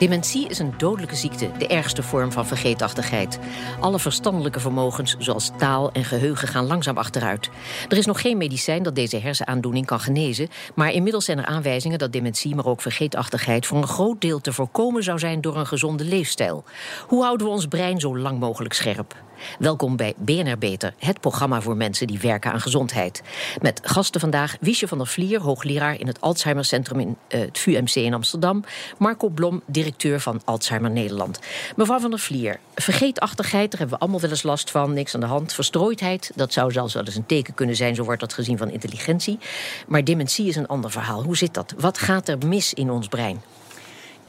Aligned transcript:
Dementie 0.00 0.48
is 0.48 0.58
een 0.58 0.74
dodelijke 0.76 1.14
ziekte, 1.14 1.50
de 1.58 1.66
ergste 1.66 2.02
vorm 2.02 2.32
van 2.32 2.46
vergeetachtigheid. 2.46 3.38
Alle 3.80 3.98
verstandelijke 3.98 4.60
vermogens, 4.60 5.16
zoals 5.18 5.50
taal 5.56 5.92
en 5.92 6.04
geheugen, 6.04 6.48
gaan 6.48 6.66
langzaam 6.66 6.96
achteruit. 6.96 7.50
Er 7.88 7.96
is 7.96 8.06
nog 8.06 8.20
geen 8.20 8.36
medicijn 8.36 8.82
dat 8.82 8.94
deze 8.94 9.16
hersenaandoening 9.16 9.86
kan 9.86 10.00
genezen, 10.00 10.48
maar 10.74 10.92
inmiddels 10.92 11.24
zijn 11.24 11.38
er 11.38 11.44
aanwijzingen 11.44 11.98
dat 11.98 12.12
dementie, 12.12 12.54
maar 12.54 12.66
ook 12.66 12.80
vergeetachtigheid, 12.80 13.66
voor 13.66 13.78
een 13.78 13.86
groot 13.86 14.20
deel 14.20 14.40
te 14.40 14.52
voorkomen 14.52 15.02
zou 15.02 15.18
zijn 15.18 15.40
door 15.40 15.56
een 15.56 15.66
gezonde 15.66 16.04
leefstijl. 16.04 16.64
Hoe 17.06 17.22
houden 17.22 17.46
we 17.46 17.52
ons 17.52 17.66
brein 17.66 18.00
zo 18.00 18.18
lang 18.18 18.38
mogelijk 18.38 18.74
scherp? 18.74 19.14
Welkom 19.58 19.96
bij 19.96 20.14
BNR 20.16 20.58
Beter, 20.58 20.94
het 20.98 21.20
programma 21.20 21.60
voor 21.60 21.76
mensen 21.76 22.06
die 22.06 22.18
werken 22.18 22.52
aan 22.52 22.60
gezondheid. 22.60 23.22
Met 23.60 23.80
gasten 23.82 24.20
vandaag 24.20 24.56
Wiesje 24.60 24.88
van 24.88 24.98
der 24.98 25.06
Vlier, 25.06 25.40
hoogleraar 25.40 26.00
in 26.00 26.06
het 26.06 26.20
Alzheimercentrum 26.20 27.00
in 27.00 27.16
uh, 27.28 27.40
het 27.40 27.58
VUMC 27.58 27.94
in 27.94 28.14
Amsterdam. 28.14 28.64
Marco 28.98 29.28
Blom, 29.28 29.62
directeur 29.66 30.20
van 30.20 30.42
Alzheimer 30.44 30.90
Nederland. 30.90 31.38
Mevrouw 31.76 31.98
van 31.98 32.10
der 32.10 32.18
Vlier, 32.18 32.58
vergeetachtigheid, 32.74 33.70
daar 33.70 33.80
hebben 33.80 33.96
we 33.96 34.02
allemaal 34.02 34.20
wel 34.20 34.30
eens 34.30 34.42
last 34.42 34.70
van. 34.70 34.92
Niks 34.92 35.14
aan 35.14 35.20
de 35.20 35.26
hand. 35.26 35.52
Verstrooidheid, 35.52 36.32
dat 36.34 36.52
zou 36.52 36.72
zelfs 36.72 36.94
wel 36.94 37.04
eens 37.04 37.14
een 37.14 37.26
teken 37.26 37.54
kunnen 37.54 37.76
zijn, 37.76 37.94
zo 37.94 38.04
wordt 38.04 38.20
dat 38.20 38.32
gezien 38.32 38.58
van 38.58 38.70
intelligentie. 38.70 39.38
Maar 39.86 40.04
dementie 40.04 40.46
is 40.46 40.56
een 40.56 40.66
ander 40.66 40.90
verhaal. 40.90 41.22
Hoe 41.22 41.36
zit 41.36 41.54
dat? 41.54 41.74
Wat 41.78 41.98
gaat 41.98 42.28
er 42.28 42.38
mis 42.46 42.74
in 42.74 42.90
ons 42.90 43.08
brein? 43.08 43.42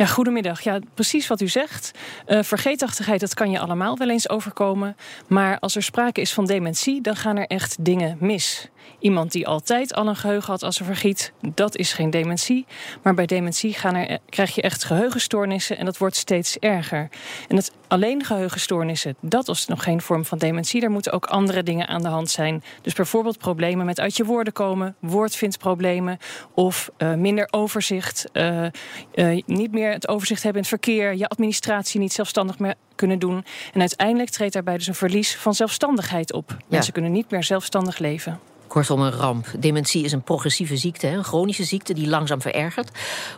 Ja, 0.02 0.08
goedemiddag. 0.08 0.62
Ja, 0.62 0.80
precies 0.94 1.28
wat 1.28 1.42
u 1.42 1.48
zegt. 1.48 1.92
Uh, 2.28 2.44
vergeetachtigheid, 2.44 3.20
dat 3.20 3.34
kan 3.34 3.52
je 3.52 3.60
allemaal 3.60 3.98
wel 3.98 4.10
eens 4.10 4.30
overkomen. 4.30 4.96
Maar 5.28 5.60
als 5.60 5.76
er 5.76 5.84
sprake 5.84 6.22
is 6.22 6.34
van 6.34 6.46
dementie, 6.46 7.02
dan 7.02 7.16
gaan 7.16 7.38
er 7.38 7.48
echt 7.48 7.86
dingen 7.86 8.18
mis. 8.20 8.70
Iemand 9.00 9.32
die 9.32 9.48
altijd 9.48 9.94
al 9.94 10.08
een 10.08 10.16
geheugen 10.16 10.52
had 10.52 10.64
als 10.64 10.80
er 10.80 10.86
vergiet, 10.86 11.32
dat 11.42 11.78
is 11.78 11.94
geen 11.94 12.10
dementie. 12.10 12.66
Maar 13.02 13.14
bij 13.14 13.26
dementie 13.26 13.74
gaan 13.74 13.96
er, 13.96 14.20
krijg 14.30 14.56
je 14.56 14.62
echt 14.62 14.84
geheugenstoornissen 14.84 15.78
en 15.78 15.86
dat 15.86 15.98
wordt 15.98 16.16
steeds 16.16 16.58
erger. 16.58 17.10
En 17.48 17.56
het 17.56 17.72
alleen 17.88 18.24
geheugenstoornissen, 18.24 19.16
dat 19.20 19.48
is 19.48 19.66
nog 19.66 19.84
geen 19.84 20.02
vorm 20.02 20.26
van 20.26 20.38
dementie. 20.38 20.82
Daar 20.82 20.92
moeten 20.92 21.12
ook 21.12 21.26
andere 21.26 21.64
dingen 21.64 21.88
aan 21.88 22.02
de 22.02 22.08
hand 22.08 22.30
zijn. 22.30 22.64
Dus 22.82 22.94
bijvoorbeeld 22.94 23.38
problemen 23.38 23.86
met 23.86 24.00
uit 24.00 24.18
je 24.18 24.26
woorden 24.26 24.54
komen, 24.54 24.96
woordvindproblemen 25.00 26.18
of 26.54 26.90
uh, 26.98 27.14
minder 27.14 27.48
overzicht, 27.52 28.26
uh, 28.34 28.66
uh, 29.14 29.42
niet 29.46 29.72
meer 29.72 29.92
het 29.92 30.08
overzicht 30.08 30.44
hebben 30.44 30.62
in 30.62 30.68
het 30.70 30.82
verkeer, 30.82 31.16
je 31.16 31.28
administratie 31.28 32.00
niet 32.00 32.14
zelfstandig 32.14 32.60
meer 32.60 32.76
kunnen 32.96 33.20
doen. 33.20 33.46
En 33.74 33.80
uiteindelijk 33.80 34.30
treedt 34.30 34.54
daarbij 34.54 34.78
dus 34.78 34.88
een 34.88 34.96
verlies 34.96 35.36
van 35.36 35.54
zelfstandigheid 35.54 36.34
op. 36.34 36.50
Ja. 36.50 36.56
Mensen 36.68 36.94
kunnen 36.94 37.12
niet 37.12 37.32
meer 37.32 37.44
zelfstandig 37.44 37.98
leven. 37.98 38.40
Kortom, 38.72 39.02
een 39.02 39.12
ramp. 39.12 39.46
Dementie 39.60 40.04
is 40.04 40.12
een 40.12 40.22
progressieve 40.22 40.78
ziekte, 40.78 41.08
een 41.08 41.24
chronische 41.24 41.64
ziekte 41.64 41.94
die 41.94 42.08
langzaam 42.08 42.42
verergert. 42.42 42.90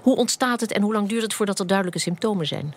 Hoe 0.02 0.16
ontstaat 0.16 0.62
het 0.62 0.72
en 0.72 0.82
hoe 0.82 0.94
lang 0.94 1.10
duurt 1.10 1.22
het 1.22 1.34
voordat 1.34 1.60
er 1.60 1.68
duidelijke 1.68 2.00
symptomen 2.00 2.48
zijn? 2.48 2.74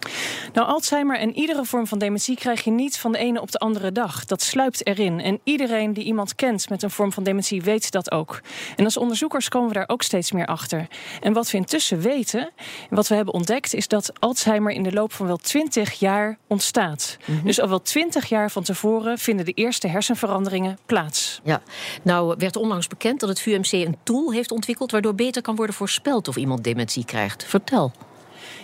Nou, 0.53 0.69
Alzheimer 0.69 1.19
en 1.19 1.37
iedere 1.37 1.65
vorm 1.65 1.87
van 1.87 1.99
dementie 1.99 2.37
krijg 2.37 2.65
je 2.65 2.71
niet 2.71 2.99
van 2.99 3.13
de 3.13 3.19
ene 3.19 3.41
op 3.41 3.51
de 3.51 3.59
andere 3.59 3.93
dag. 3.93 4.25
Dat 4.25 4.43
sluipt 4.43 4.87
erin. 4.87 5.21
En 5.21 5.41
iedereen 5.45 5.93
die 5.93 6.05
iemand 6.05 6.35
kent 6.35 6.69
met 6.69 6.83
een 6.83 6.91
vorm 6.91 7.13
van 7.13 7.23
dementie 7.23 7.63
weet 7.63 7.91
dat 7.91 8.11
ook. 8.11 8.41
En 8.77 8.85
als 8.85 8.97
onderzoekers 8.97 9.49
komen 9.49 9.69
we 9.69 9.75
daar 9.75 9.89
ook 9.89 10.03
steeds 10.03 10.33
meer 10.33 10.47
achter. 10.47 10.87
En 11.21 11.33
wat 11.33 11.51
we 11.51 11.57
intussen 11.57 12.01
weten, 12.01 12.51
en 12.91 12.97
wat 12.97 13.09
we 13.09 13.15
hebben 13.15 13.35
ontdekt, 13.35 13.75
is 13.75 13.89
dat 13.89 14.13
Alzheimer 14.19 14.73
in 14.73 14.83
de 14.83 14.93
loop 14.93 15.13
van 15.13 15.27
wel 15.27 15.37
20 15.37 15.93
jaar 15.93 16.39
ontstaat. 16.47 17.17
Mm 17.25 17.35
-hmm. 17.35 17.47
Dus 17.47 17.61
al 17.61 17.69
wel 17.69 17.83
20 17.83 18.29
jaar 18.29 18.51
van 18.51 18.63
tevoren 18.63 19.19
vinden 19.19 19.45
de 19.45 19.53
eerste 19.53 19.89
hersenveranderingen 19.89 20.79
plaats. 20.87 21.41
Ja, 21.45 21.63
nou 22.03 22.45
werd 22.47 22.57
onlangs 22.57 22.87
bekend 22.87 23.21
dat 23.21 23.29
het 23.29 23.41
VUMC 23.41 23.73
een 23.73 23.97
tool 24.03 24.33
heeft 24.33 24.51
ontwikkeld 24.51 24.91
waardoor 24.91 25.15
beter 25.15 25.43
kan 25.43 25.57
worden 25.57 25.75
voorspeld 25.75 26.29
of 26.29 26.37
iemand 26.37 26.65
dementie 26.65 27.05
krijgt. 27.05 27.45
Vertel. 27.45 27.93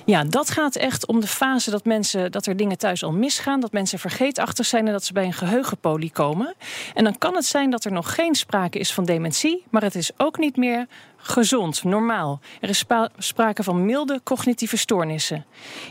Ja, 0.05 0.25
dat 0.25 0.51
gaat 0.51 0.77
echt 0.77 1.07
om 1.07 1.21
de 1.21 1.27
fase 1.27 1.71
dat 1.71 1.85
mensen 1.85 2.33
dat 2.33 2.47
er 2.47 2.57
dingen 2.57 2.79
thuis 2.79 3.05
al 3.05 3.13
misgaan, 3.13 3.61
dat 3.61 3.73
mensen 3.73 3.99
vergeetachtig 3.99 4.67
zijn 4.67 4.87
en 4.87 4.93
dat 4.93 5.05
ze 5.05 5.13
bij 5.13 5.25
een 5.25 5.33
geheugenpolie 5.33 6.11
komen. 6.11 6.55
En 6.95 7.05
dan 7.05 7.19
kan 7.19 7.35
het 7.35 7.45
zijn 7.45 7.71
dat 7.71 7.85
er 7.85 7.93
nog 7.93 8.15
geen 8.15 8.35
sprake 8.35 8.79
is 8.79 8.93
van 8.93 9.05
dementie, 9.05 9.65
maar 9.71 9.83
het 9.83 9.95
is 9.95 10.11
ook 10.17 10.39
niet 10.39 10.57
meer 10.57 10.87
gezond, 11.17 11.85
normaal. 11.85 12.41
Er 12.61 12.69
is 12.69 12.85
sprake 13.19 13.63
van 13.63 13.85
milde 13.85 14.21
cognitieve 14.25 14.77
stoornissen. 14.77 15.45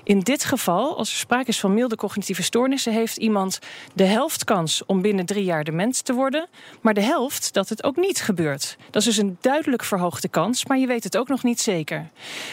In 0.03 0.19
dit 0.19 0.43
geval, 0.43 0.97
als 0.97 1.11
er 1.11 1.17
sprake 1.17 1.47
is 1.47 1.59
van 1.59 1.73
milde 1.73 1.95
cognitieve 1.95 2.43
stoornissen, 2.43 2.93
heeft 2.93 3.17
iemand 3.17 3.59
de 3.93 4.03
helft 4.03 4.43
kans 4.43 4.85
om 4.85 5.01
binnen 5.01 5.25
drie 5.25 5.43
jaar 5.43 5.63
dement 5.63 6.05
te 6.05 6.13
worden, 6.13 6.47
maar 6.81 6.93
de 6.93 7.01
helft 7.01 7.53
dat 7.53 7.69
het 7.69 7.83
ook 7.83 7.95
niet 7.95 8.21
gebeurt. 8.21 8.77
Dat 8.89 9.01
is 9.01 9.07
dus 9.07 9.17
een 9.17 9.37
duidelijk 9.41 9.83
verhoogde 9.83 10.27
kans, 10.27 10.65
maar 10.65 10.77
je 10.77 10.87
weet 10.87 11.03
het 11.03 11.17
ook 11.17 11.27
nog 11.27 11.43
niet 11.43 11.61
zeker. 11.61 12.09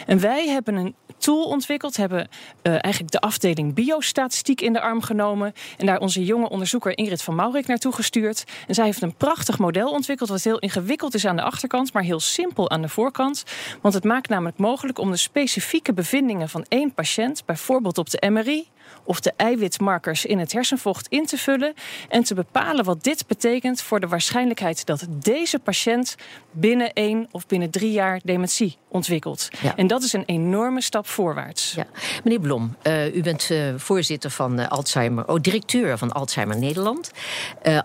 En 0.06 0.20
wij 0.20 0.48
hebben 0.48 0.74
een 0.74 0.94
tool 1.18 1.44
ontwikkeld, 1.44 1.96
hebben 1.96 2.28
uh, 2.62 2.72
eigenlijk 2.72 3.12
de 3.12 3.20
afdeling 3.20 3.74
biostatistiek 3.74 4.60
in 4.60 4.72
de 4.72 4.80
arm 4.80 5.02
genomen 5.02 5.54
en 5.76 5.86
daar 5.86 5.98
onze 5.98 6.24
jonge 6.24 6.48
onderzoeker 6.48 6.98
Ingrid 6.98 7.22
van 7.22 7.34
Maurik 7.34 7.66
naartoe 7.66 7.92
gestuurd. 7.92 8.44
En 8.66 8.74
zij 8.74 8.84
heeft 8.84 9.02
een 9.02 9.14
prachtig 9.14 9.58
model 9.58 9.90
ontwikkeld, 9.90 10.28
wat 10.28 10.42
heel 10.42 10.58
ingewikkeld 10.58 11.14
is 11.14 11.26
aan 11.26 11.36
de 11.36 11.42
achterkant, 11.42 11.92
maar 11.92 12.02
heel 12.02 12.20
simpel 12.20 12.70
aan 12.70 12.82
de 12.82 12.88
voorkant. 12.88 13.44
Want 13.80 13.94
het 13.94 14.04
maakt 14.04 14.28
namelijk 14.28 14.58
mogelijk 14.58 14.98
om 14.98 15.10
de 15.10 15.16
specifieke 15.16 15.92
bevindingen 15.92 16.48
van 16.48 16.64
één 16.68 16.94
patiënt, 16.94 17.42
bijvoorbeeld 17.46 17.98
op 17.98 18.10
de 18.10 18.30
MRI, 18.30 18.68
of 19.04 19.20
de 19.20 19.32
eiwitmarkers 19.36 20.24
in 20.24 20.38
het 20.38 20.52
hersenvocht 20.52 21.06
in 21.08 21.26
te 21.26 21.38
vullen 21.38 21.74
en 22.08 22.22
te 22.22 22.34
bepalen 22.34 22.84
wat 22.84 23.04
dit 23.04 23.26
betekent 23.26 23.82
voor 23.82 24.00
de 24.00 24.08
waarschijnlijkheid 24.08 24.86
dat 24.86 25.06
deze 25.10 25.58
patiënt 25.58 26.14
binnen 26.50 26.92
één 26.92 27.28
of 27.30 27.46
binnen 27.46 27.70
drie 27.70 27.92
jaar 27.92 28.20
dementie 28.24 28.76
ontwikkelt. 28.88 29.48
Ja. 29.62 29.76
En 29.76 29.86
dat 29.86 30.02
is 30.02 30.12
een 30.12 30.24
enorme 30.26 30.80
stap 30.80 31.06
voorwaarts. 31.06 31.72
Ja. 31.76 31.86
Meneer 32.24 32.40
Blom, 32.40 32.76
uh, 32.82 33.14
u 33.14 33.22
bent 33.22 33.48
uh, 33.50 33.74
voorzitter 33.76 34.30
van 34.30 34.60
uh, 34.60 34.68
Alzheimer, 34.68 35.28
oh, 35.28 35.40
directeur 35.40 35.98
van 35.98 36.12
Alzheimer 36.12 36.58
Nederland. 36.58 37.10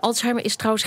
Alzheimer 0.00 0.44
is 0.44 0.56
trouwens 0.56 0.84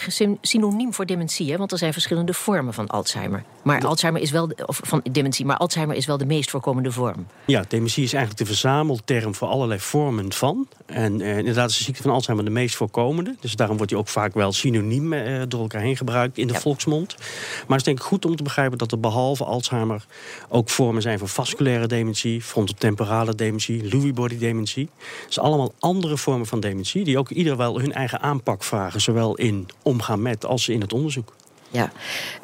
geen 0.00 0.38
synoniem 0.40 0.94
voor 0.94 1.06
dementie, 1.06 1.50
hè, 1.50 1.56
want 1.56 1.72
er 1.72 1.78
zijn 1.78 1.92
verschillende 1.92 2.34
vormen 2.34 2.74
van 2.74 2.86
Alzheimer. 2.86 3.44
Maar 3.62 3.80
ja. 3.80 3.86
Alzheimer 3.86 4.22
is 4.22 4.30
wel 4.30 4.50
of 4.66 4.80
van 4.84 5.00
dementie, 5.10 5.46
maar 5.46 5.56
Alzheimer 5.56 5.96
is 5.96 6.06
wel 6.06 6.18
de 6.18 6.26
meest 6.26 6.50
voorkomende 6.50 6.92
vorm. 6.92 7.26
Ja, 7.46 7.64
dementie 7.68 8.04
is 8.04 8.12
eigenlijk 8.12 8.44
de 8.44 8.54
verzamelterm 8.54 9.34
voor 9.34 9.48
allerlei 9.52 9.80
vormen 9.80 10.32
van. 10.32 10.68
En 10.86 11.20
inderdaad 11.20 11.70
is 11.70 11.76
de 11.76 11.84
ziekte 11.84 12.02
van 12.02 12.10
Alzheimer 12.10 12.44
de 12.44 12.50
meest 12.50 12.76
voorkomende. 12.76 13.36
Dus 13.40 13.56
daarom 13.56 13.76
wordt 13.76 13.92
die 13.92 14.00
ook 14.00 14.08
vaak 14.08 14.34
wel 14.34 14.52
synoniem 14.52 15.10
door 15.48 15.60
elkaar 15.60 15.80
heen 15.80 15.96
gebruikt 15.96 16.38
in 16.38 16.46
de 16.46 16.52
ja. 16.52 16.60
volksmond. 16.60 17.14
Maar 17.18 17.66
het 17.66 17.76
is 17.76 17.82
denk 17.82 17.98
ik 17.98 18.04
goed 18.04 18.24
om 18.24 18.36
te 18.36 18.42
begrijpen 18.42 18.78
dat 18.78 18.92
er 18.92 19.00
behalve 19.00 19.44
Alzheimer 19.44 20.06
ook 20.48 20.70
vormen 20.70 21.02
zijn 21.02 21.18
van 21.18 21.28
vasculaire 21.28 21.86
dementie, 21.86 22.42
frontotemporale 22.42 23.34
dementie, 23.34 23.84
Lewy 23.84 24.12
body 24.12 24.38
dementie. 24.38 24.88
Dus 25.26 25.38
allemaal 25.38 25.72
andere 25.78 26.16
vormen 26.16 26.46
van 26.46 26.60
dementie 26.60 27.04
die 27.04 27.18
ook 27.18 27.30
ieder 27.30 27.56
wel 27.56 27.80
hun 27.80 27.92
eigen 27.92 28.20
aanpak 28.20 28.64
vragen, 28.64 29.00
zowel 29.00 29.34
in 29.34 29.68
omgaan 29.82 30.22
met 30.22 30.44
als 30.44 30.68
in 30.68 30.80
het 30.80 30.92
onderzoek. 30.92 31.32
Ja, 31.72 31.90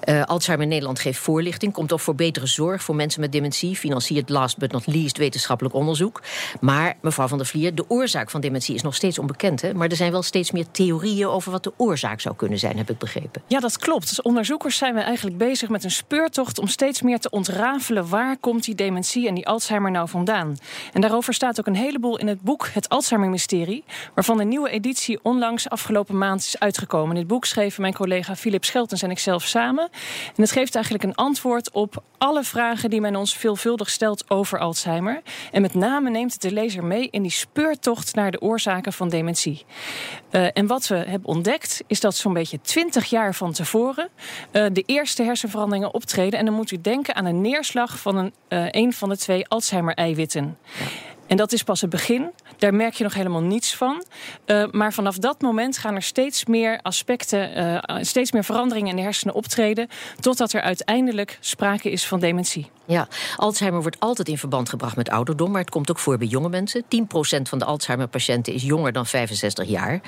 uh, 0.05 0.25
Alzheimer 0.25 0.67
Nederland 0.67 1.01
geeft 1.01 1.19
voorlichting, 1.19 1.73
komt 1.73 1.93
ook 1.93 2.01
voor 2.01 2.15
betere 2.15 2.47
zorg 2.47 2.83
voor 2.83 2.95
mensen 2.95 3.21
met 3.21 3.33
dementie, 3.33 3.77
financiert 3.77 4.29
last 4.29 4.59
but 4.59 4.73
not 4.73 4.87
least 4.87 5.17
wetenschappelijk 5.17 5.75
onderzoek. 5.75 6.23
Maar, 6.61 6.97
mevrouw 7.01 7.29
van 7.29 7.39
der 7.39 7.47
Vlier, 7.47 7.75
de 7.75 7.85
oorzaak 7.89 8.31
van 8.31 8.41
dementie 8.41 8.75
is 8.75 8.83
nog 8.83 8.95
steeds 8.95 9.19
onbekend. 9.19 9.63
Hè? 9.63 9.75
Maar 9.75 9.89
er 9.89 9.97
zijn 9.97 10.13
wel 10.13 10.23
steeds 10.23 10.51
meer 10.51 10.71
theorieën 10.71 11.29
over 11.29 11.53
wat 11.53 11.63
de 11.63 11.73
oorzaak 11.77 12.21
zou 12.21 12.37
kunnen 12.37 12.59
zijn, 12.59 12.77
heb 12.77 12.91
ik 12.91 12.99
begrepen. 12.99 13.43
Ja, 13.47 13.61
dat 13.61 13.79
klopt. 13.79 14.09
Als 14.09 14.23
onderzoekers 14.23 14.77
zijn 14.77 14.95
we 14.95 15.01
eigenlijk 15.01 15.39
bezig 15.39 15.69
met 15.69 15.85
een 15.85 15.91
speurtocht 15.91 16.59
om 16.59 16.69
steeds 16.69 17.03
meer 17.03 17.19
te 17.19 17.31
ontrafelen 17.31 18.09
waar 18.09 18.37
komt 18.37 18.65
die 18.65 18.75
dementie 18.75 19.29
en 19.29 19.35
die 19.35 19.47
Alzheimer 19.47 19.91
nou 19.91 20.09
vandaan. 20.09 20.57
En 20.93 21.01
daarover 21.01 21.35
staat 21.35 21.59
ook 21.59 21.67
een 21.67 21.75
heleboel 21.75 22.19
in 22.19 22.27
het 22.27 22.41
boek 22.41 22.69
Het 22.73 22.89
Alzheimer-mysterie, 22.89 23.85
waarvan 24.15 24.41
een 24.41 24.49
nieuwe 24.49 24.71
editie 24.71 25.19
onlangs 25.23 25.69
afgelopen 25.69 26.19
maand 26.19 26.41
is 26.41 26.59
uitgekomen. 26.59 27.15
Dit 27.15 27.27
boek 27.27 27.45
schreven 27.45 27.83
mijn 27.83 27.95
collega 27.95 28.37
Philip 28.37 28.65
Scheltens 28.65 29.03
en 29.03 29.11
ik 29.11 29.18
zelf 29.19 29.45
samen. 29.45 29.89
En 30.37 30.43
het 30.43 30.51
geeft 30.51 30.75
eigenlijk 30.75 31.05
een 31.05 31.15
antwoord 31.15 31.71
op 31.71 32.03
alle 32.19 32.45
vragen 32.45 32.91
die 32.91 33.01
men 33.01 33.17
ons 33.17 33.37
veelvuldig 33.37 33.91
stelt 33.91 34.31
over 34.31 34.59
Alzheimer. 34.59 35.23
En 35.53 35.63
met 35.63 35.75
name 35.75 36.11
neemt 36.11 36.33
het 36.33 36.43
de 36.43 36.53
lezer 36.53 36.85
mee 36.85 37.09
in 37.11 37.23
die 37.23 37.31
speurtocht 37.31 38.15
naar 38.15 38.31
de 38.31 38.41
oorzaken 38.41 38.93
van 38.93 39.09
dementie. 39.09 39.65
Uh, 40.31 40.47
en 40.53 40.67
wat 40.67 40.87
we 40.87 40.97
hebben 40.97 41.29
ontdekt 41.29 41.83
is 41.87 42.01
dat 42.01 42.17
zo'n 42.17 42.33
beetje 42.33 42.61
20 42.61 43.05
jaar 43.05 43.35
van 43.35 43.53
tevoren 43.53 44.09
uh, 44.53 44.67
de 44.73 44.83
eerste 44.87 45.23
hersenveranderingen 45.23 45.95
optreden. 45.95 46.39
En 46.39 46.45
dan 46.45 46.55
moet 46.55 46.71
u 46.71 46.81
denken 46.81 47.15
aan 47.15 47.25
een 47.25 47.41
neerslag 47.41 47.99
van 47.99 48.17
een, 48.17 48.33
uh, 48.49 48.67
een 48.71 48.93
van 48.93 49.09
de 49.09 49.17
twee 49.17 49.49
Alzheimer-eiwitten. 49.49 50.59
En 51.29 51.37
dat 51.37 51.53
is 51.53 51.63
pas 51.63 51.81
het 51.81 51.91
begin. 51.91 52.31
Daar 52.57 52.75
merk 52.75 52.95
je 52.95 53.05
nog 53.05 53.15
helemaal 53.15 53.43
niets 53.43 53.77
van. 53.77 54.05
Uh, 54.47 54.65
maar 54.71 54.93
vanaf 54.93 55.19
dat 55.19 55.41
moment 55.41 55.79
gaan 55.79 55.95
er 55.95 56.03
steeds 56.03 56.45
meer 56.45 56.79
aspecten, 56.83 57.59
uh, 57.59 57.97
steeds 58.01 58.33
meer 58.33 58.45
veranderingen 58.45 58.91
in 58.91 58.97
de 58.97 59.03
hersenen 59.03 59.35
optreden. 59.35 59.89
Totdat 60.21 60.53
er 60.53 60.61
uiteindelijk 60.61 61.39
sprake 61.41 61.91
is 61.91 62.07
van 62.07 62.21
dementie. 62.21 62.71
Ja, 62.85 63.09
Alzheimer 63.37 63.83
wordt 63.83 64.01
altijd 64.01 64.29
in 64.29 64.39
verband 64.39 64.69
gebracht 64.69 64.97
met 64.97 65.11
ouderdom, 65.11 65.51
maar 65.51 65.61
het 65.61 65.71
komt 65.71 65.91
ook 65.91 65.99
voor 65.99 66.19
bij 66.19 66.27
jonge 66.27 66.49
mensen. 66.49 66.83
10% 66.83 66.87
van 67.43 67.59
de 67.59 67.65
Alzheimer-patiënten 67.65 68.53
is 68.53 68.63
jonger 68.63 68.93
dan 68.93 69.07
65 69.07 69.69
jaar. 69.69 70.01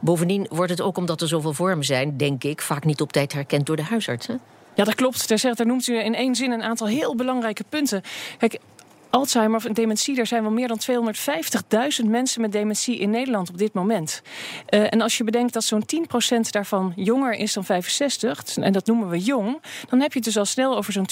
Bovendien 0.00 0.46
wordt 0.50 0.70
het 0.70 0.80
ook 0.80 0.96
omdat 0.96 1.20
er 1.20 1.28
zoveel 1.28 1.52
vormen 1.52 1.84
zijn, 1.84 2.16
denk 2.16 2.44
ik, 2.44 2.62
vaak 2.62 2.84
niet 2.84 3.00
op 3.00 3.12
tijd 3.12 3.32
herkend 3.32 3.66
door 3.66 3.76
de 3.76 3.82
huisartsen. 3.82 4.40
Ja, 4.78 4.84
dat 4.84 4.94
klopt. 4.94 5.28
Daar, 5.28 5.38
zegt, 5.38 5.56
daar 5.56 5.66
noemt 5.66 5.86
u 5.86 5.98
in 5.98 6.14
één 6.14 6.34
zin 6.34 6.50
een 6.50 6.62
aantal 6.62 6.86
heel 6.86 7.16
belangrijke 7.16 7.64
punten. 7.68 8.02
Kijk, 8.38 8.58
Alzheimer 9.10 9.56
of 9.56 9.62
dementie, 9.62 10.18
er 10.18 10.26
zijn 10.26 10.42
wel 10.42 10.50
meer 10.50 10.68
dan 10.68 10.80
250.000 12.02 12.06
mensen 12.06 12.40
met 12.40 12.52
dementie 12.52 12.98
in 12.98 13.10
Nederland 13.10 13.50
op 13.50 13.58
dit 13.58 13.72
moment. 13.72 14.22
Uh, 14.70 14.92
en 14.92 15.00
als 15.00 15.18
je 15.18 15.24
bedenkt 15.24 15.52
dat 15.52 15.64
zo'n 15.64 15.84
10% 16.36 16.40
daarvan 16.50 16.92
jonger 16.96 17.32
is 17.34 17.52
dan 17.52 17.64
65, 17.64 18.56
en 18.56 18.72
dat 18.72 18.86
noemen 18.86 19.08
we 19.08 19.18
jong, 19.18 19.62
dan 19.88 20.00
heb 20.00 20.12
je 20.12 20.18
het 20.18 20.24
dus 20.24 20.36
al 20.36 20.44
snel 20.44 20.76
over 20.76 20.92
zo'n 20.92 21.08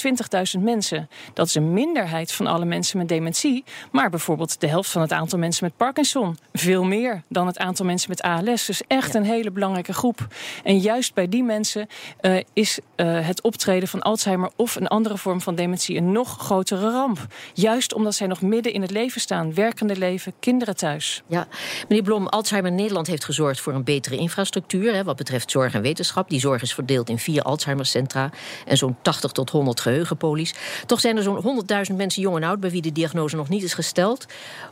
20.000 0.57 0.63
mensen. 0.63 1.09
Dat 1.33 1.47
is 1.47 1.55
een 1.55 1.73
minderheid 1.73 2.31
van 2.31 2.47
alle 2.47 2.65
mensen 2.65 2.97
met 2.97 3.07
dementie, 3.07 3.63
maar 3.91 4.09
bijvoorbeeld 4.09 4.59
de 4.59 4.67
helft 4.67 4.89
van 4.89 5.01
het 5.01 5.11
aantal 5.11 5.39
mensen 5.39 5.65
met 5.65 5.77
Parkinson. 5.77 6.37
Veel 6.53 6.83
meer 6.83 7.23
dan 7.29 7.47
het 7.47 7.57
aantal 7.57 7.85
mensen 7.85 8.09
met 8.09 8.21
ALS. 8.21 8.65
Dus 8.65 8.81
echt 8.87 9.13
een 9.13 9.23
hele 9.23 9.51
belangrijke 9.51 9.93
groep. 9.93 10.27
En 10.63 10.79
juist 10.79 11.13
bij 11.13 11.29
die 11.29 11.43
mensen 11.43 11.87
uh, 12.21 12.39
is 12.53 12.79
uh, 12.95 13.27
het 13.27 13.41
optreden 13.41 13.87
van 13.87 14.01
Alzheimer 14.01 14.51
of 14.55 14.75
een 14.75 14.87
andere 14.87 15.17
vorm 15.17 15.41
van 15.41 15.55
dementie 15.55 15.97
een 15.97 16.11
nog 16.11 16.37
grotere 16.37 16.91
ramp. 16.91 17.25
Juist 17.53 17.86
omdat 17.93 18.15
zij 18.15 18.27
nog 18.27 18.41
midden 18.41 18.73
in 18.73 18.81
het 18.81 18.91
leven 18.91 19.21
staan. 19.21 19.53
Werkende 19.53 19.95
leven, 19.95 20.33
kinderen 20.39 20.75
thuis. 20.75 21.23
Ja, 21.27 21.47
meneer 21.87 22.03
Blom, 22.03 22.27
Alzheimer 22.27 22.71
Nederland 22.71 23.07
heeft 23.07 23.25
gezorgd 23.25 23.59
voor 23.59 23.73
een 23.73 23.83
betere 23.83 24.17
infrastructuur. 24.17 24.93
Hè, 24.93 25.03
wat 25.03 25.15
betreft 25.15 25.51
zorg 25.51 25.73
en 25.73 25.81
wetenschap. 25.81 26.29
Die 26.29 26.39
zorg 26.39 26.61
is 26.61 26.73
verdeeld 26.73 27.09
in 27.09 27.19
vier 27.19 27.41
Alzheimercentra 27.41 28.29
en 28.65 28.77
zo'n 28.77 28.97
80 29.01 29.31
tot 29.31 29.49
100 29.49 29.79
geheugenpolies. 29.79 30.53
Toch 30.85 30.99
zijn 30.99 31.17
er 31.17 31.23
zo'n 31.23 31.63
100.000 31.89 31.95
mensen 31.95 32.21
jong 32.21 32.35
en 32.35 32.43
oud 32.43 32.59
bij 32.59 32.71
wie 32.71 32.81
de 32.81 32.91
diagnose 32.91 33.35
nog 33.35 33.49
niet 33.49 33.63
is 33.63 33.73
gesteld. 33.73 34.25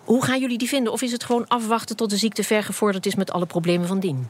Hoe 0.03 0.23
gaan 0.23 0.39
jullie 0.39 0.57
die 0.57 0.67
vinden? 0.67 0.91
Of 0.93 1.01
is 1.01 1.11
het 1.11 1.23
gewoon 1.23 1.47
afwachten 1.47 1.95
tot 1.95 2.09
de 2.09 2.17
ziekte 2.17 2.43
vergevorderd 2.43 3.05
is 3.05 3.15
met 3.15 3.31
alle 3.31 3.45
problemen 3.45 3.87
van 3.87 3.99
dien? 3.99 4.27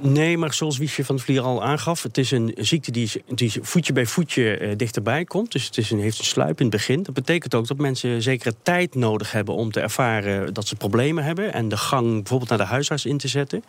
Nee, 0.00 0.38
maar 0.38 0.54
zoals 0.54 0.78
Wiesje 0.78 1.04
van 1.04 1.16
de 1.16 1.22
Vlier 1.22 1.40
al 1.40 1.64
aangaf... 1.64 2.02
het 2.02 2.18
is 2.18 2.30
een 2.30 2.54
ziekte 2.56 2.90
die, 2.90 3.10
die 3.34 3.52
voetje 3.60 3.92
bij 3.92 4.06
voetje 4.06 4.60
uh, 4.60 4.72
dichterbij 4.76 5.24
komt. 5.24 5.52
Dus 5.52 5.64
het 5.66 5.76
is 5.76 5.90
een, 5.90 6.00
heeft 6.00 6.18
een 6.18 6.24
sluipend 6.24 6.70
begin. 6.70 7.02
Dat 7.02 7.14
betekent 7.14 7.54
ook 7.54 7.66
dat 7.66 7.76
mensen 7.76 8.22
zekere 8.22 8.54
tijd 8.62 8.94
nodig 8.94 9.32
hebben... 9.32 9.54
om 9.54 9.72
te 9.72 9.80
ervaren 9.80 10.54
dat 10.54 10.66
ze 10.66 10.76
problemen 10.76 11.24
hebben... 11.24 11.52
en 11.52 11.68
de 11.68 11.76
gang 11.76 12.12
bijvoorbeeld 12.12 12.48
naar 12.48 12.58
de 12.58 12.64
huisarts 12.64 13.06
in 13.06 13.18
te 13.18 13.28
zetten. 13.28 13.64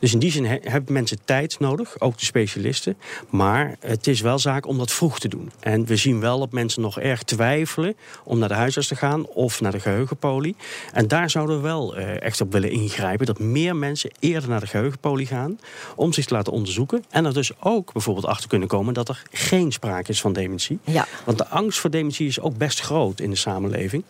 Dus 0.00 0.12
in 0.12 0.18
die 0.18 0.30
zin 0.30 0.44
hebben 0.44 0.92
mensen 0.92 1.18
tijd 1.24 1.58
nodig, 1.58 2.00
ook 2.00 2.18
de 2.18 2.24
specialisten. 2.24 2.96
Maar 3.30 3.76
het 3.80 4.06
is 4.06 4.20
wel 4.20 4.38
zaak 4.38 4.66
om 4.66 4.78
dat 4.78 4.92
vroeg 4.92 5.20
te 5.20 5.28
doen. 5.28 5.50
En 5.60 5.84
we 5.84 5.96
zien 5.96 6.20
wel 6.20 6.38
dat 6.38 6.52
mensen 6.52 6.82
nog 6.82 7.00
erg 7.00 7.22
twijfelen... 7.22 7.96
om 8.24 8.38
naar 8.38 8.48
de 8.48 8.54
huisarts 8.54 8.88
te 8.88 8.96
gaan 8.96 9.26
of 9.26 9.60
naar 9.60 9.72
de 9.72 9.80
geheugenpolie. 9.80 10.56
En 10.92 11.08
daar 11.08 11.30
zouden 11.30 11.56
we 11.56 11.62
wel 11.62 11.98
uh, 11.98 12.22
echt 12.22 12.40
op 12.40 12.52
willen 12.52 12.70
ingrijpen... 12.70 13.26
dat 13.26 13.38
meer 13.38 13.76
mensen 13.76 14.10
eerder 14.18 14.48
naar 14.48 14.60
de 14.60 14.66
geheugenpolie 14.66 15.26
gaan 15.26 15.58
om 15.96 16.12
zich 16.12 16.24
te 16.24 16.34
laten 16.34 16.52
onderzoeken. 16.52 17.04
En 17.10 17.24
er 17.24 17.34
dus 17.34 17.50
ook 17.60 17.92
bijvoorbeeld 17.92 18.26
achter 18.26 18.48
kunnen 18.48 18.68
komen 18.68 18.94
dat 18.94 19.08
er 19.08 19.22
geen 19.30 19.72
sprake 19.72 20.10
is 20.10 20.20
van 20.20 20.32
dementie. 20.32 20.78
Ja. 20.84 21.06
Want 21.24 21.38
de 21.38 21.48
angst 21.48 21.78
voor 21.78 21.90
dementie 21.90 22.26
is 22.26 22.40
ook 22.40 22.56
best 22.56 22.80
groot 22.80 23.20
in 23.20 23.30
de 23.30 23.36
samenleving. 23.36 24.04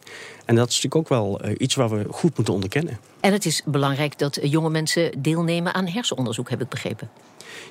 En 0.45 0.55
dat 0.55 0.69
is 0.69 0.75
natuurlijk 0.83 1.13
ook 1.13 1.19
wel 1.19 1.45
uh, 1.45 1.55
iets 1.59 1.75
waar 1.75 1.91
we 1.91 2.05
goed 2.11 2.37
moeten 2.37 2.55
onderkennen. 2.55 2.99
En 3.21 3.33
het 3.33 3.47
is 3.47 3.63
belangrijk 3.65 4.19
dat 4.19 4.39
jonge 4.43 4.71
mensen 4.71 5.23
deelnemen 5.23 5.75
aan 5.75 5.87
hersenonderzoek, 5.87 6.51
heb 6.51 6.61
ik 6.61 6.69
begrepen. 6.69 7.11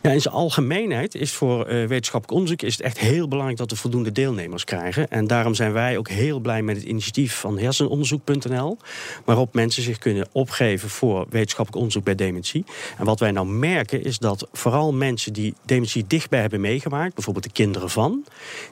Ja, 0.01 0.11
in 0.11 0.21
zijn 0.21 0.33
algemeenheid 0.33 1.15
is 1.15 1.31
voor 1.31 1.59
uh, 1.59 1.65
wetenschappelijk 1.65 2.31
onderzoek 2.31 2.61
is 2.61 2.73
het 2.77 2.81
echt 2.85 2.99
heel 2.99 3.27
belangrijk 3.27 3.59
dat 3.59 3.69
we 3.69 3.75
voldoende 3.75 4.11
deelnemers 4.11 4.63
krijgen. 4.63 5.09
En 5.09 5.27
daarom 5.27 5.53
zijn 5.53 5.73
wij 5.73 5.97
ook 5.97 6.09
heel 6.09 6.39
blij 6.39 6.61
met 6.61 6.75
het 6.75 6.85
initiatief 6.85 7.39
van 7.39 7.59
hersenonderzoek.nl, 7.59 8.77
waarop 9.25 9.53
mensen 9.53 9.83
zich 9.83 9.97
kunnen 9.97 10.27
opgeven 10.31 10.89
voor 10.89 11.25
wetenschappelijk 11.29 11.75
onderzoek 11.75 12.03
bij 12.03 12.15
dementie. 12.15 12.63
En 12.97 13.05
wat 13.05 13.19
wij 13.19 13.31
nou 13.31 13.47
merken 13.47 14.03
is 14.03 14.17
dat 14.17 14.47
vooral 14.53 14.93
mensen 14.93 15.33
die 15.33 15.53
dementie 15.65 16.07
dichtbij 16.07 16.41
hebben 16.41 16.61
meegemaakt, 16.61 17.13
bijvoorbeeld 17.13 17.45
de 17.45 17.51
kinderen 17.51 17.89
van, 17.89 18.25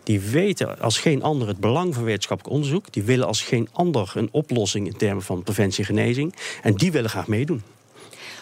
die 0.03 0.19
weten 0.19 0.79
als 0.79 0.99
geen 0.99 1.23
ander 1.23 1.47
het 1.47 1.59
belang 1.59 1.93
van 1.93 2.03
wetenschappelijk 2.03 2.55
onderzoek. 2.55 2.93
Die 2.93 3.03
willen 3.03 3.27
als 3.27 3.41
geen 3.41 3.69
ander 3.71 4.11
een 4.15 4.29
oplossing 4.31 4.87
in 4.87 4.97
termen 4.97 5.23
van 5.23 5.43
preventie 5.43 5.79
en 5.79 5.85
genezing. 5.85 6.35
En 6.61 6.73
die 6.73 6.91
willen 6.91 7.09
graag 7.09 7.27
meedoen. 7.27 7.63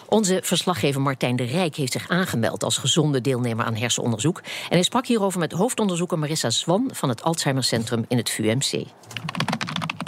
Onze 0.09 0.39
verslaggever 0.43 1.01
Martijn 1.01 1.35
de 1.35 1.43
Rijk 1.43 1.75
heeft 1.75 1.91
zich 1.91 2.09
aangemeld 2.09 2.63
als 2.63 2.77
gezonde 2.77 3.21
deelnemer 3.21 3.65
aan 3.65 3.75
hersenonderzoek. 3.75 4.37
En 4.37 4.43
hij 4.69 4.83
sprak 4.83 5.07
hierover 5.07 5.39
met 5.39 5.51
hoofdonderzoeker 5.51 6.19
Marissa 6.19 6.49
Zwan 6.49 6.89
van 6.93 7.09
het 7.09 7.23
Alzheimercentrum 7.23 8.05
in 8.07 8.17
het 8.17 8.29
VUMC. 8.29 8.85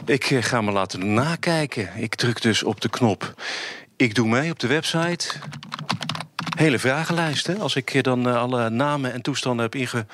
Ik 0.05 0.23
eh, 0.23 0.43
ga 0.43 0.61
me 0.61 0.71
laten 0.71 1.13
nakijken. 1.13 1.89
Ik 1.95 2.15
druk 2.15 2.41
dus 2.41 2.63
op 2.63 2.81
de 2.81 2.89
knop. 2.89 3.33
Ik 3.95 4.15
doe 4.15 4.27
mee 4.27 4.51
op 4.51 4.59
de 4.59 4.67
website. 4.67 5.29
Hele 6.57 6.79
vragenlijst. 6.79 7.47
Hè? 7.47 7.55
Als 7.55 7.75
ik 7.75 8.03
dan 8.03 8.27
eh, 8.27 8.41
alle 8.41 8.69
namen 8.69 9.13
en 9.13 9.21
toestanden 9.21 9.63
heb 9.63 9.75
inge 9.75 10.05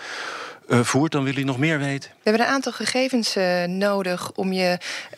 voert, 0.67 1.11
dan 1.11 1.23
wil 1.23 1.37
u 1.37 1.43
nog 1.43 1.57
meer 1.57 1.79
weten. 1.79 2.09
We 2.09 2.29
hebben 2.29 2.41
een 2.41 2.53
aantal 2.53 2.71
gegevens 2.71 3.37
uh, 3.37 3.63
nodig 3.63 4.31
om 4.31 4.53
je 4.53 4.77
uh, 5.11 5.17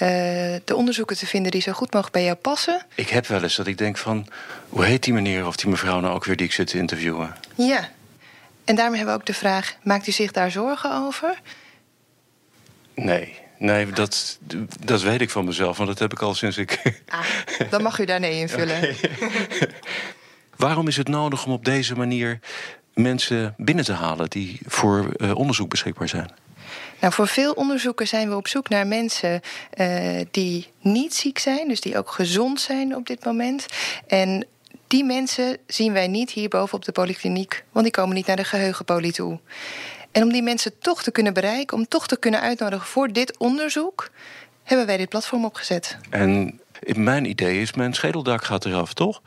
de 0.66 0.76
onderzoeken 0.76 1.18
te 1.18 1.28
vinden 1.28 1.52
die 1.52 1.62
zo 1.62 1.72
goed 1.72 1.94
mogelijk 1.94 2.16
bij 2.16 2.24
jou 2.24 2.36
passen. 2.36 2.86
Ik 2.96 3.10
heb 3.10 3.28
wel 3.28 3.44
eens 3.44 3.56
dat 3.56 3.68
ik 3.68 3.78
denk 3.78 3.98
van, 3.98 4.28
hoe 4.70 4.86
heet 4.86 5.04
die 5.04 5.14
meneer 5.14 5.48
of 5.48 5.56
die 5.56 5.70
mevrouw 5.70 6.00
nou 6.00 6.14
ook 6.14 6.26
weer 6.26 6.36
die 6.36 6.46
ik 6.46 6.54
zit 6.54 6.68
te 6.68 6.78
interviewen? 6.78 7.36
Ja, 7.56 7.90
en 8.64 8.76
daarmee 8.76 8.98
hebben 8.98 9.16
we 9.16 9.22
ook 9.22 9.28
de 9.28 9.34
vraag, 9.34 9.76
maakt 9.84 10.08
u 10.08 10.12
zich 10.12 10.32
daar 10.32 10.52
zorgen 10.52 10.94
over? 10.94 11.42
Nee, 12.94 13.44
Nee, 13.58 13.90
dat, 13.90 14.40
dat 14.80 15.02
weet 15.02 15.22
ik 15.22 15.30
van 15.30 15.46
mezelf, 15.46 15.78
want 15.78 15.90
dat 15.90 16.00
heb 16.00 16.12
ik 16.12 16.22
al 16.22 16.34
sinds 16.34 16.58
ik. 16.58 16.82
Ah, 17.08 17.26
dan 17.70 17.82
mag 17.82 18.00
u 18.00 18.06
daar 18.06 18.20
nee 18.20 18.40
invullen. 18.40 18.80
Okay. 18.96 19.70
Waarom 20.56 20.88
is 20.88 20.98
het 20.98 21.08
nodig 21.08 21.46
om 21.46 21.52
op 21.52 21.66
deze 21.66 21.96
manier 21.96 22.40
mensen 22.96 23.54
binnen 23.58 23.86
te 23.86 23.94
halen 23.94 24.30
die 24.30 24.60
voor 24.66 25.14
uh, 25.18 25.36
onderzoek 25.36 25.70
beschikbaar 25.70 26.08
zijn? 26.08 26.30
Nou, 27.00 27.14
voor 27.14 27.28
veel 27.28 27.52
onderzoeken 27.52 28.08
zijn 28.08 28.30
we 28.30 28.36
op 28.36 28.48
zoek 28.48 28.70
naar 28.70 28.88
mensen 28.88 29.42
uh, 29.78 30.22
die 30.32 30.68
niet 30.82 31.14
ziek 31.14 31.40
zijn, 31.40 31.68
dus 31.68 31.82
die 31.82 31.98
ook 31.98 32.12
gezond 32.12 32.62
zijn 32.62 32.96
op 32.96 33.06
dit 33.06 33.26
moment. 33.26 33.66
En 34.08 34.46
die 34.88 35.04
mensen 35.04 35.58
zien 35.68 35.94
wij 35.94 36.08
niet 36.08 36.32
hierboven 36.32 36.78
op 36.78 36.86
de 36.86 36.92
polykliniek, 36.92 37.64
want 37.72 37.86
die 37.86 37.94
komen 37.94 38.16
niet 38.16 38.28
naar 38.28 38.36
de 38.36 38.44
geheugenpolie 38.44 39.12
toe. 39.12 39.40
En 40.12 40.24
om 40.24 40.32
die 40.32 40.42
mensen 40.42 40.80
toch 40.80 41.04
te 41.04 41.12
kunnen 41.12 41.34
bereiken, 41.34 41.78
om 41.78 41.88
toch 41.88 42.08
te 42.08 42.20
kunnen 42.20 42.42
uitnodigen 42.42 42.88
voor 42.88 43.12
dit 43.12 43.38
onderzoek, 43.38 44.10
hebben 44.64 44.88
wij 44.88 44.98
dit 44.98 45.10
platform 45.10 45.46
opgezet. 45.46 45.98
En 46.10 46.60
mijn 46.96 47.26
idee 47.26 47.62
is, 47.62 47.74
mijn 47.74 47.94
schedeldak 47.94 48.44
gaat 48.44 48.66
eraf, 48.66 48.94
toch? 48.94 49.22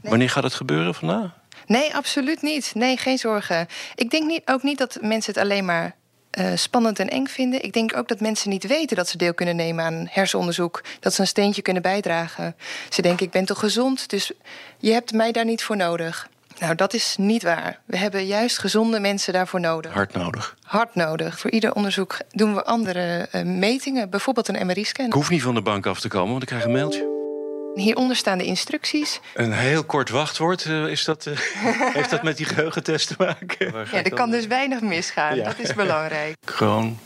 Nee. 0.00 0.10
Wanneer 0.10 0.30
gaat 0.30 0.42
het 0.42 0.54
gebeuren 0.54 0.94
vandaag? 0.94 1.40
Nee, 1.66 1.94
absoluut 1.94 2.42
niet. 2.42 2.70
Nee, 2.74 2.96
geen 2.96 3.18
zorgen. 3.18 3.66
Ik 3.94 4.10
denk 4.10 4.26
niet, 4.26 4.42
ook 4.44 4.62
niet 4.62 4.78
dat 4.78 4.98
mensen 5.00 5.32
het 5.32 5.42
alleen 5.42 5.64
maar 5.64 5.94
uh, 6.38 6.46
spannend 6.54 6.98
en 6.98 7.08
eng 7.08 7.26
vinden. 7.26 7.64
Ik 7.64 7.72
denk 7.72 7.96
ook 7.96 8.08
dat 8.08 8.20
mensen 8.20 8.50
niet 8.50 8.66
weten 8.66 8.96
dat 8.96 9.08
ze 9.08 9.16
deel 9.16 9.34
kunnen 9.34 9.56
nemen 9.56 9.84
aan 9.84 10.06
hersenonderzoek. 10.10 10.82
Dat 11.00 11.14
ze 11.14 11.20
een 11.20 11.26
steentje 11.26 11.62
kunnen 11.62 11.82
bijdragen. 11.82 12.56
Ze 12.88 13.02
denken, 13.02 13.26
ik 13.26 13.32
ben 13.32 13.44
toch 13.44 13.58
gezond, 13.58 14.10
dus 14.10 14.32
je 14.78 14.92
hebt 14.92 15.12
mij 15.12 15.32
daar 15.32 15.44
niet 15.44 15.62
voor 15.62 15.76
nodig. 15.76 16.28
Nou, 16.58 16.74
dat 16.74 16.94
is 16.94 17.16
niet 17.18 17.42
waar. 17.42 17.80
We 17.84 17.96
hebben 17.96 18.26
juist 18.26 18.58
gezonde 18.58 19.00
mensen 19.00 19.32
daarvoor 19.32 19.60
nodig. 19.60 19.92
Hard 19.92 20.12
nodig. 20.12 20.56
Hard 20.62 20.94
nodig. 20.94 21.38
Voor 21.38 21.50
ieder 21.50 21.74
onderzoek 21.74 22.16
doen 22.30 22.54
we 22.54 22.64
andere 22.64 23.28
uh, 23.34 23.42
metingen, 23.42 24.10
bijvoorbeeld 24.10 24.48
een 24.48 24.66
MRI-scan. 24.66 25.06
Ik 25.06 25.12
hoef 25.12 25.30
niet 25.30 25.42
van 25.42 25.54
de 25.54 25.62
bank 25.62 25.86
af 25.86 26.00
te 26.00 26.08
komen, 26.08 26.30
want 26.30 26.42
ik 26.42 26.48
krijg 26.48 26.64
een 26.64 26.72
mailtje. 26.72 27.21
Hieronder 27.74 28.16
staan 28.16 28.38
de 28.38 28.44
instructies. 28.44 29.20
Een 29.34 29.52
heel 29.52 29.84
kort 29.84 30.10
wachtwoord, 30.10 30.64
uh, 30.64 30.86
is 30.86 31.04
dat, 31.04 31.26
uh, 31.26 31.38
heeft 31.98 32.10
dat 32.10 32.22
met 32.22 32.36
die 32.36 32.46
geheugentest 32.46 33.08
te 33.08 33.14
maken? 33.18 33.86
Ja, 33.92 34.04
er 34.04 34.14
kan 34.14 34.30
dus 34.30 34.46
weinig 34.46 34.80
misgaan. 34.80 35.36
Ja. 35.36 35.44
Dat 35.44 35.58
is 35.58 35.74
belangrijk. 35.74 36.36
Kroon. 36.56 36.98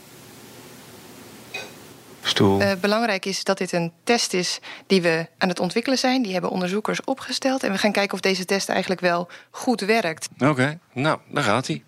Stoel. 2.21 2.61
Uh, 2.61 2.71
belangrijk 2.81 3.25
is 3.25 3.43
dat 3.43 3.57
dit 3.57 3.71
een 3.71 3.91
test 4.03 4.33
is 4.33 4.59
die 4.87 5.01
we 5.01 5.27
aan 5.37 5.49
het 5.49 5.59
ontwikkelen 5.59 5.97
zijn. 5.97 6.21
Die 6.21 6.31
hebben 6.31 6.49
onderzoekers 6.49 7.03
opgesteld. 7.03 7.63
En 7.63 7.71
we 7.71 7.77
gaan 7.77 7.91
kijken 7.91 8.13
of 8.13 8.19
deze 8.19 8.45
test 8.45 8.69
eigenlijk 8.69 9.01
wel 9.01 9.27
goed 9.49 9.81
werkt. 9.81 10.29
Oké, 10.33 10.49
okay. 10.49 10.79
nou, 10.93 11.19
daar 11.27 11.43
gaat 11.43 11.67
hij. 11.67 11.83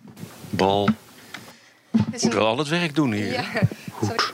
Bal. 0.50 0.90
Moet 1.92 2.24
een... 2.24 2.34
wel 2.34 2.48
al 2.48 2.58
het 2.58 2.68
werk 2.68 2.96
doen 2.96 3.12
hier. 3.12 3.32
Ja. 3.32 3.44
Goed. 3.92 4.34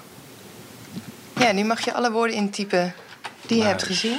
Ja, 1.39 1.51
nu 1.51 1.63
mag 1.63 1.85
je 1.85 1.93
alle 1.93 2.11
woorden 2.11 2.35
intypen 2.35 2.93
die 3.47 3.57
je 3.57 3.63
hebt 3.63 3.83
gezien? 3.83 4.17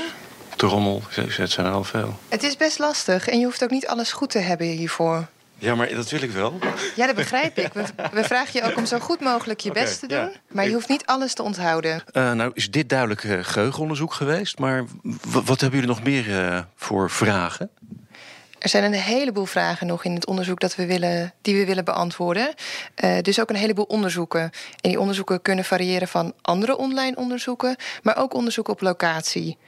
Trommel, 0.57 1.03
het 1.11 1.51
zijn 1.51 1.67
er 1.67 1.73
al 1.73 1.85
veel. 1.85 2.19
Het 2.29 2.43
is 2.43 2.57
best 2.57 2.79
lastig 2.79 3.29
en 3.29 3.39
je 3.39 3.45
hoeft 3.45 3.63
ook 3.65 3.71
niet 3.71 3.87
alles 3.87 4.13
goed 4.13 4.31
te 4.31 4.39
hebben 4.39 4.67
hiervoor. 4.67 5.27
Ja, 5.59 5.75
maar 5.75 5.95
dat 5.95 6.11
wil 6.11 6.23
ik 6.23 6.31
wel. 6.31 6.59
Ja, 6.97 7.07
dat 7.07 7.15
begrijp 7.15 7.59
ik. 7.59 7.73
We, 7.73 7.85
we 8.13 8.25
vragen 8.25 8.61
je 8.61 8.71
ook 8.71 8.77
om 8.77 8.87
zo 8.87 8.99
goed 8.99 9.21
mogelijk 9.21 9.61
je 9.61 9.73
best 9.73 10.01
te 10.01 10.07
doen. 10.07 10.19
ja. 10.19 10.33
Maar 10.49 10.67
je 10.67 10.73
hoeft 10.73 10.89
niet 10.89 11.07
alles 11.07 11.35
te 11.35 11.43
onthouden. 11.43 12.03
Eh, 12.13 12.33
nou, 12.33 12.51
is 12.55 12.71
dit 12.71 12.89
duidelijk 12.89 13.25
eh, 13.25 13.39
geheugenonderzoek 13.43 14.13
geweest. 14.13 14.59
Maar 14.59 14.85
wat 15.23 15.61
hebben 15.61 15.81
jullie 15.81 15.95
nog 15.95 16.03
meer 16.03 16.39
eh, 16.39 16.59
voor 16.77 17.11
vragen? 17.11 17.71
Er 18.67 18.73
zijn 18.73 18.85
een 18.85 19.01
heleboel 19.01 19.45
vragen 19.45 19.87
nog 19.87 20.05
in 20.05 20.15
het 20.15 20.27
onderzoek 20.27 20.61
dat 20.61 20.75
we 20.75 20.87
willen, 20.87 21.33
die 21.43 21.57
we 21.57 21.65
willen 21.65 21.85
beantwoorden. 21.85 22.55
Eh, 22.95 23.19
dus 23.23 23.41
ook 23.41 23.51
een 23.51 23.57
heleboel 23.57 23.85
onderzoeken. 23.85 24.41
En 24.81 24.91
die 24.91 25.01
onderzoeken 25.01 25.43
kunnen 25.43 25.65
variëren 25.65 26.09
van 26.09 26.33
andere 26.43 26.77
online 26.77 27.17
onderzoeken, 27.17 27.77
maar 28.03 28.17
ook 28.17 28.35
onderzoek 28.35 28.69
op 28.69 28.81
locatie. 28.81 29.59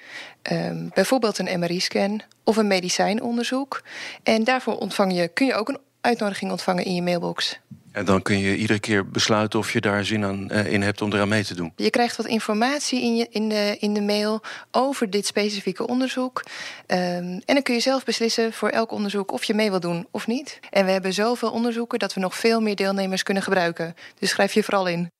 Ehm, 0.42 0.88
bijvoorbeeld 0.94 1.38
een 1.38 1.58
MRI-scan 1.58 2.22
of 2.44 2.56
een 2.56 2.66
medicijnonderzoek. 2.66 3.82
En 4.22 4.44
daarvoor 4.44 4.76
ontvang 4.78 5.16
je, 5.16 5.28
kun 5.28 5.46
je 5.46 5.54
ook 5.54 5.68
een 5.68 5.80
uitnodiging 6.00 6.50
ontvangen 6.50 6.84
in 6.84 6.94
je 6.94 7.02
mailbox. 7.02 7.60
En 7.92 8.04
dan 8.04 8.22
kun 8.22 8.38
je 8.38 8.56
iedere 8.56 8.78
keer 8.78 9.08
besluiten 9.08 9.58
of 9.58 9.72
je 9.72 9.80
daar 9.80 10.04
zin 10.04 10.24
aan, 10.24 10.50
eh, 10.50 10.72
in 10.72 10.82
hebt 10.82 11.02
om 11.02 11.12
eraan 11.12 11.28
mee 11.28 11.44
te 11.44 11.54
doen. 11.54 11.72
Je 11.76 11.90
krijgt 11.90 12.16
wat 12.16 12.26
informatie 12.26 13.02
in, 13.02 13.16
je, 13.16 13.26
in, 13.30 13.48
de, 13.48 13.76
in 13.80 13.94
de 13.94 14.00
mail 14.00 14.40
over 14.70 15.10
dit 15.10 15.26
specifieke 15.26 15.86
onderzoek. 15.86 16.42
Ehm, 16.86 17.02
en 17.24 17.54
dan 17.54 17.62
kun 17.62 17.74
je 17.74 17.80
zelf 17.80 18.04
beslissen 18.04 18.52
voor 18.52 18.68
elk 18.68 18.92
onderzoek 18.92 19.32
of 19.32 19.44
je 19.44 19.54
mee 19.54 19.70
wil 19.70 19.80
doen 19.80 20.06
of 20.10 20.26
niet. 20.26 20.58
En 20.70 20.84
we 20.84 20.90
hebben 20.90 21.12
zoveel 21.12 21.50
onderzoeken 21.50 21.98
dat 21.98 22.14
we 22.14 22.20
nog 22.20 22.36
veel 22.36 22.60
meer 22.60 22.76
deelnemers 22.76 23.22
kunnen 23.22 23.42
gebruiken. 23.42 23.94
Dus 24.18 24.30
schrijf 24.30 24.52
je 24.52 24.62
vooral 24.62 24.86
in. 24.86 25.10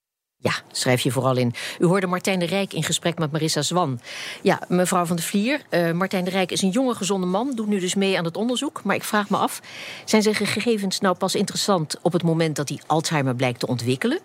Ja, 0.40 0.52
schrijf 0.72 1.00
je 1.00 1.10
vooral 1.10 1.36
in. 1.36 1.54
U 1.78 1.84
hoorde 1.86 2.06
Martijn 2.06 2.38
de 2.38 2.46
Rijk 2.46 2.72
in 2.72 2.82
gesprek 2.82 3.18
met 3.18 3.32
Marissa 3.32 3.62
Zwan. 3.62 4.00
Ja, 4.42 4.60
mevrouw 4.68 5.04
van 5.04 5.16
der 5.16 5.24
Vlier, 5.24 5.60
eh, 5.68 5.92
Martijn 5.92 6.24
de 6.24 6.30
Rijk 6.30 6.50
is 6.50 6.62
een 6.62 6.70
jonge, 6.70 6.94
gezonde 6.94 7.26
man... 7.26 7.52
doet 7.54 7.66
nu 7.66 7.80
dus 7.80 7.94
mee 7.94 8.18
aan 8.18 8.24
het 8.24 8.36
onderzoek. 8.36 8.80
Maar 8.84 8.94
ik 8.94 9.04
vraag 9.04 9.30
me 9.30 9.36
af, 9.36 9.60
zijn 10.04 10.22
zijn 10.22 10.34
gegevens 10.34 11.00
nou 11.00 11.16
pas 11.16 11.34
interessant... 11.34 11.96
op 12.02 12.12
het 12.12 12.22
moment 12.22 12.56
dat 12.56 12.68
hij 12.68 12.80
Alzheimer 12.86 13.34
blijkt 13.34 13.60
te 13.60 13.66
ontwikkelen? 13.66 14.18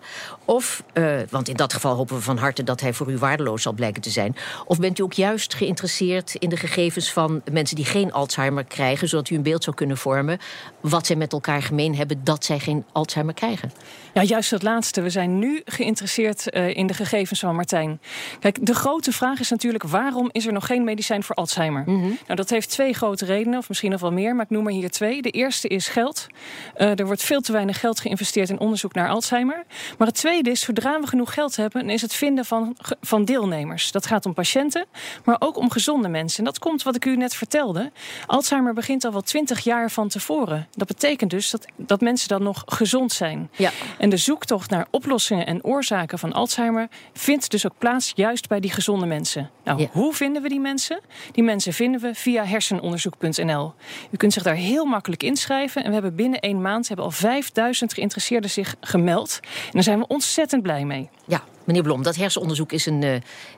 Of, 0.46 0.84
eh, 0.94 1.16
want 1.30 1.50
in 1.50 1.56
dat 1.56 1.74
geval 1.74 1.96
hopen 1.96 2.16
we 2.16 2.22
van 2.22 2.38
harte... 2.38 2.64
dat 2.64 2.82
hij 2.82 2.94
voor 2.94 3.12
u 3.12 3.18
waardeloos 3.18 3.62
zal 3.62 3.74
blijken 3.74 4.02
te 4.02 4.10
zijn. 4.10 4.36
Of 4.66 4.80
bent 4.80 5.00
u 5.00 5.04
ook 5.04 5.14
juist 5.14 5.54
geïnteresseerd 5.54 6.36
in 6.36 6.50
de 6.50 6.58
gegevens 6.58 7.12
van 7.12 7.42
mensen... 7.52 7.76
die 7.76 7.86
geen 7.86 8.12
Alzheimer 8.12 8.64
krijgen, 8.64 9.08
zodat 9.08 9.30
u 9.30 9.36
een 9.36 9.44
beeld 9.44 9.64
zou 9.64 9.76
kunnen 9.76 9.98
vormen... 9.98 10.40
wat 10.82 11.06
zij 11.06 11.16
met 11.16 11.34
elkaar 11.34 11.62
gemeen 11.62 11.96
hebben 11.96 12.24
dat 12.24 12.46
zij 12.46 12.60
geen 12.60 12.86
Alzheimer 12.92 13.34
krijgen? 13.34 13.72
Ja, 14.14 14.24
juist 14.24 14.50
dat 14.50 14.64
laatste. 14.64 15.02
We 15.02 15.10
zijn 15.10 15.40
nu 15.40 15.62
geïnteresseerd 15.66 16.02
eh, 16.04 16.76
in 16.76 16.88
de 16.88 16.94
gegevens 16.94 17.40
van 17.40 17.56
Martijn. 17.56 18.02
Kijk, 18.40 18.66
de 18.66 18.74
grote 18.74 19.12
vraag 19.12 19.40
is 19.40 19.50
natuurlijk: 19.50 19.84
waarom 19.84 20.30
is 20.32 20.46
er 20.46 20.54
nog 20.54 20.66
geen 20.66 20.84
medicijn 20.84 21.24
voor 21.24 21.36
Alzheimer? 21.36 21.84
Nou, 21.86 22.36
dat 22.36 22.50
heeft 22.50 22.70
twee 22.70 22.94
grote 22.94 23.26
redenen, 23.26 23.60
of 23.60 23.68
misschien 23.68 23.92
nog 23.92 24.02
wel 24.02 24.12
meer, 24.12 24.36
maar 24.36 24.46
ik 24.46 24.52
noem 24.52 24.68
er 24.68 24.74
hier 24.74 24.92
twee. 24.92 25.22
De 25.22 25.30
eerste 25.30 25.68
is 25.68 25.88
geld. 25.88 26.28
Eh, 26.76 27.00
er 27.00 27.06
wordt 27.06 27.24
veel 27.24 27.42
te 27.42 27.52
weinig 27.52 27.80
geld 27.80 28.00
geïnvesteerd 28.00 28.50
in 28.50 28.60
onderzoek 28.60 28.94
naar 28.94 29.10
Alzheimer. 29.10 29.64
Maar 29.98 30.08
het 30.08 30.16
tweede 30.16 30.50
is: 30.50 30.62
zodra 30.62 31.00
we 31.00 31.08
genoeg 31.08 31.34
geld 31.34 31.56
hebben, 31.56 31.90
is 31.90 32.02
het 32.02 32.14
vinden 32.14 32.46
van, 32.46 32.78
van 33.02 33.26
deelnemers. 33.26 33.92
Dat 33.92 34.06
gaat 34.06 34.26
om 34.26 34.34
patiënten, 34.34 34.86
maar 35.24 35.36
ook 35.40 35.58
om 35.58 35.72
gezonde 35.72 36.08
mensen. 36.08 36.38
En 36.38 36.46
dat 36.46 36.60
komt 36.60 36.84
wat 36.84 36.96
ik 36.96 37.06
u 37.06 37.16
net 37.16 37.36
vertelde. 37.36 37.92
Alzheimer 38.26 38.74
begint 38.74 39.06
al 39.06 39.12
wel 39.12 39.22
twintig 39.22 39.60
jaar 39.60 39.92
van 39.92 40.08
tevoren. 40.08 40.68
Dat 40.72 40.88
betekent 40.88 41.30
dus 41.30 41.50
dat, 41.50 41.66
dat 41.76 42.02
mensen 42.02 42.28
dan 42.28 42.44
nog 42.44 42.64
gezond 42.66 43.12
zijn. 43.12 43.50
Ja. 43.52 43.72
En 43.98 44.10
de 44.10 44.18
zoektocht 44.18 44.70
naar 44.70 44.88
oplossingen 44.90 45.46
en 45.46 45.64
oorzaken 45.64 45.93
van 46.06 46.34
Alzheimer 46.34 46.88
vindt 47.14 47.52
dus 47.52 47.66
ook 47.66 47.74
plaats 47.78 48.12
juist 48.16 48.48
bij 48.48 48.60
die 48.60 48.72
gezonde 48.72 49.06
mensen. 49.06 49.50
Nou, 49.64 49.80
Ja. 49.82 49.88
hoe 49.92 50.14
vinden 50.14 50.42
we 50.42 50.50
die 50.50 50.60
mensen? 50.60 51.00
Die 51.32 51.44
mensen 51.44 51.74
vinden 51.74 52.02
we 52.02 52.14
via 52.16 52.46
hersenonderzoek.nl. 52.46 53.74
U 54.12 54.18
kunt 54.18 54.34
zich 54.34 54.44
daar 54.44 54.56
heel 54.56 54.86
makkelijk 54.86 55.24
inschrijven. 55.24 55.82
En 55.82 55.88
we 55.88 55.94
hebben 55.94 56.16
binnen 56.16 56.40
één 56.40 56.62
maand 56.62 56.88
hebben 56.88 57.06
al 57.06 57.12
5000 57.12 57.94
geïnteresseerden 57.94 58.50
zich 58.50 58.76
gemeld. 58.82 59.40
En 59.42 59.72
daar 59.72 59.84
zijn 59.84 60.00
we 60.00 60.08
ontzettend 60.08 60.62
blij 60.62 60.86
mee. 60.86 61.10
Ja, 61.28 61.44
meneer 61.64 61.84
Blom, 61.84 62.04
dat 62.04 62.16
hersenonderzoek 62.16 62.72
is 62.72 62.86
een 62.86 63.04
eh, 63.04 63.16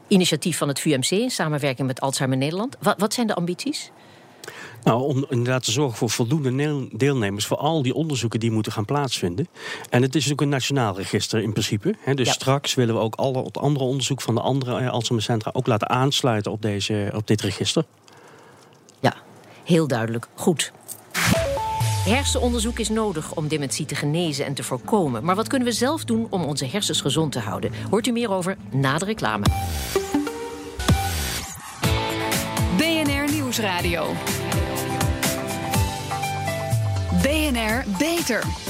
initiatief 0.08 0.58
van 0.58 0.68
het 0.68 0.80
VUMC 0.80 1.10
in 1.10 1.30
samenwerking 1.32 1.88
met 1.88 2.02
Alzheimer 2.02 2.38
Nederland. 2.38 2.76
Wat, 2.82 3.00
wat 3.00 3.14
zijn 3.14 3.28
de 3.28 3.36
ambities? 3.36 3.92
Nou, 4.86 5.02
om 5.04 5.26
inderdaad 5.30 5.64
te 5.64 5.72
zorgen 5.72 5.98
voor 5.98 6.10
voldoende 6.10 6.88
deelnemers 6.92 7.46
voor 7.46 7.58
al 7.58 7.82
die 7.82 7.94
onderzoeken 7.94 8.40
die 8.40 8.52
moeten 8.52 8.72
gaan 8.72 8.86
plaatsvinden. 8.86 9.48
En 9.90 10.02
het 10.02 10.16
is 10.16 10.32
ook 10.32 10.42
een 10.42 10.50
nationaal 10.50 10.96
register 10.96 11.42
in 11.42 11.52
principe. 11.52 11.96
Hè. 12.00 12.14
Dus 12.14 12.28
Ja. 12.28 12.34
straks 12.34 12.74
willen 12.74 12.96
we 12.96 13.02
ook 13.02 13.16
alle, 13.16 13.44
het 13.44 13.58
andere 13.58 13.86
onderzoek 13.86 14.22
van 14.22 14.36
de 14.36 14.42
andere 14.42 14.78
eh, 14.80 14.90
Alzheimercentra 14.90 15.52
ook 15.54 15.68
laten 15.68 15.90
aansluiten 15.90 16.52
op, 16.52 16.62
deze, 16.62 17.12
op 17.16 17.28
dit 17.28 17.42
register. 17.42 17.86
Ja, 19.00 19.14
heel 19.64 19.88
duidelijk. 19.88 20.28
Goed. 20.36 20.72
Hersenonderzoek 22.06 22.80
is 22.80 22.90
nodig 22.90 23.34
om 23.36 23.48
dementie 23.48 23.86
te 23.86 23.96
genezen 23.96 24.46
en 24.46 24.54
te 24.54 24.64
voorkomen. 24.64 25.24
Maar 25.24 25.36
wat 25.36 25.48
kunnen 25.48 25.68
we 25.68 25.74
zelf 25.74 26.04
doen 26.04 26.28
om 26.30 26.44
onze 26.44 26.66
hersens 26.66 27.02
gezond 27.02 27.32
te 27.32 27.40
houden? 27.40 27.72
Hoort 27.90 28.08
u 28.08 28.12
meer 28.12 28.30
over 28.32 28.58
na 28.72 28.98
de 28.98 29.06
reclame. 29.06 29.46
BNR 32.78 33.32
Nieuwsradio. 33.34 34.06
BNR 37.26 37.84
Beter. 37.98 38.65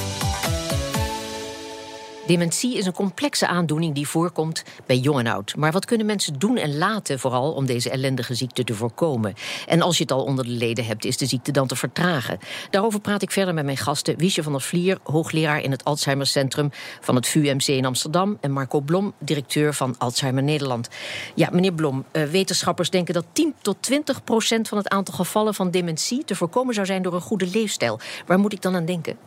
Dementie 2.28 2.78
is 2.78 2.86
een 2.86 2.94
complexe 2.94 3.48
aandoening 3.48 3.94
die 3.94 4.08
voorkomt 4.08 4.64
bij 4.86 4.98
jong 4.98 5.20
en 5.20 5.28
oud. 5.28 5.56
Maar 5.56 5.72
wat 5.72 5.86
kunnen 5.86 6.06
mensen 6.06 6.40
doen 6.40 6.58
en 6.58 6.78
laten 6.78 7.20
vooral 7.20 7.52
om 7.52 7.66
deze 7.66 7.90
ellendige 7.90 8.34
ziekte 8.34 8.64
te 8.64 8.74
voorkomen? 8.74 9.34
En 9.68 9.82
als 9.82 9.98
je 9.98 10.04
het 10.04 10.12
al 10.12 10.24
onder 10.24 10.46
de 10.46 10.52
leden 10.52 10.86
hebt, 10.86 11.06
is 11.06 11.18
de 11.18 11.26
ziekte 11.26 11.52
dan 11.52 11.68
te 11.68 11.76
vertragen? 11.76 12.40
Daarover 12.70 13.00
praat 13.00 13.22
ik 13.22 13.32
verder 13.32 13.54
met 13.54 13.66
mijn 13.66 13.78
gasten 13.78 14.18
Wiesje 14.18 14.44
van 14.44 14.52
der 14.52 14.62
Vlier, 14.62 14.98
hoogleraar 15.04 15.62
in 15.62 15.72
het 15.72 15.84
Alzheimercentrum 15.84 16.72
van 17.02 17.16
het 17.16 17.28
VUMC 17.28 17.68
in 17.68 17.86
Amsterdam, 17.86 18.38
en 18.42 18.52
Marco 18.52 18.80
Blom, 18.80 19.14
directeur 19.20 19.74
van 19.74 19.96
Alzheimer 19.98 20.44
Nederland. 20.44 20.90
Ja, 21.36 21.50
meneer 21.52 21.74
Blom, 21.74 22.06
eh, 22.12 22.24
wetenschappers 22.24 22.90
denken 22.90 23.14
dat 23.14 23.26
10 23.32 23.54
tot 23.62 23.78
20 23.80 24.24
procent 24.24 24.68
van 24.68 24.78
het 24.78 24.90
aantal 24.90 25.14
gevallen 25.14 25.54
van 25.54 25.72
dementie 25.72 26.24
te 26.24 26.36
voorkomen 26.36 26.74
zou 26.74 26.86
zijn 26.86 27.02
door 27.02 27.14
een 27.14 27.22
goede 27.22 27.48
leefstijl. 27.48 28.00
Waar 28.26 28.40
moet 28.40 28.54
ik 28.54 28.62
dan 28.62 28.76
aan 28.76 28.86
denken? 28.86 29.18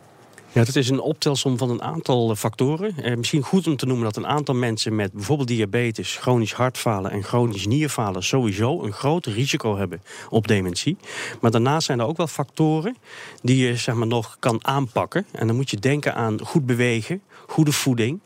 Ja, 0.53 0.61
het 0.61 0.75
is 0.75 0.89
een 0.89 0.99
optelsom 0.99 1.57
van 1.57 1.69
een 1.69 1.81
aantal 1.81 2.31
eh, 2.31 2.35
factoren. 2.37 2.97
Eh, 2.97 3.15
misschien 3.15 3.41
goed 3.43 3.67
om 3.67 3.75
te 3.75 3.85
noemen 3.85 4.05
dat 4.05 4.15
een 4.15 4.27
aantal 4.27 4.55
mensen 4.55 4.95
met 4.95 5.11
bijvoorbeeld 5.13 5.47
diabetes, 5.47 6.15
chronisch 6.17 6.53
hartfalen 6.53 7.11
en 7.11 7.23
chronisch 7.23 7.67
nierfalen 7.67 8.23
sowieso 8.23 8.83
een 8.83 8.91
groot 8.93 9.25
risico 9.25 9.77
hebben 9.77 10.01
op 10.29 10.47
dementie. 10.47 10.97
Maar 11.41 11.51
daarnaast 11.51 11.85
zijn 11.85 11.99
er 11.99 12.05
ook 12.05 12.17
wel 12.17 12.27
factoren 12.27 12.95
die 13.41 13.67
je 13.67 13.75
zeg 13.75 13.95
maar, 13.95 14.07
nog 14.07 14.37
kan 14.39 14.65
aanpakken. 14.65 15.25
En 15.31 15.47
dan 15.47 15.55
moet 15.55 15.69
je 15.69 15.77
denken 15.77 16.15
aan 16.15 16.39
goed 16.45 16.65
bewegen, 16.65 17.21
goede 17.47 17.71
voeding, 17.71 18.19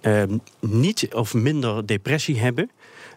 eh, 0.00 0.22
niet 0.60 1.14
of 1.14 1.34
minder 1.34 1.86
depressie 1.86 2.38
hebben. 2.40 2.70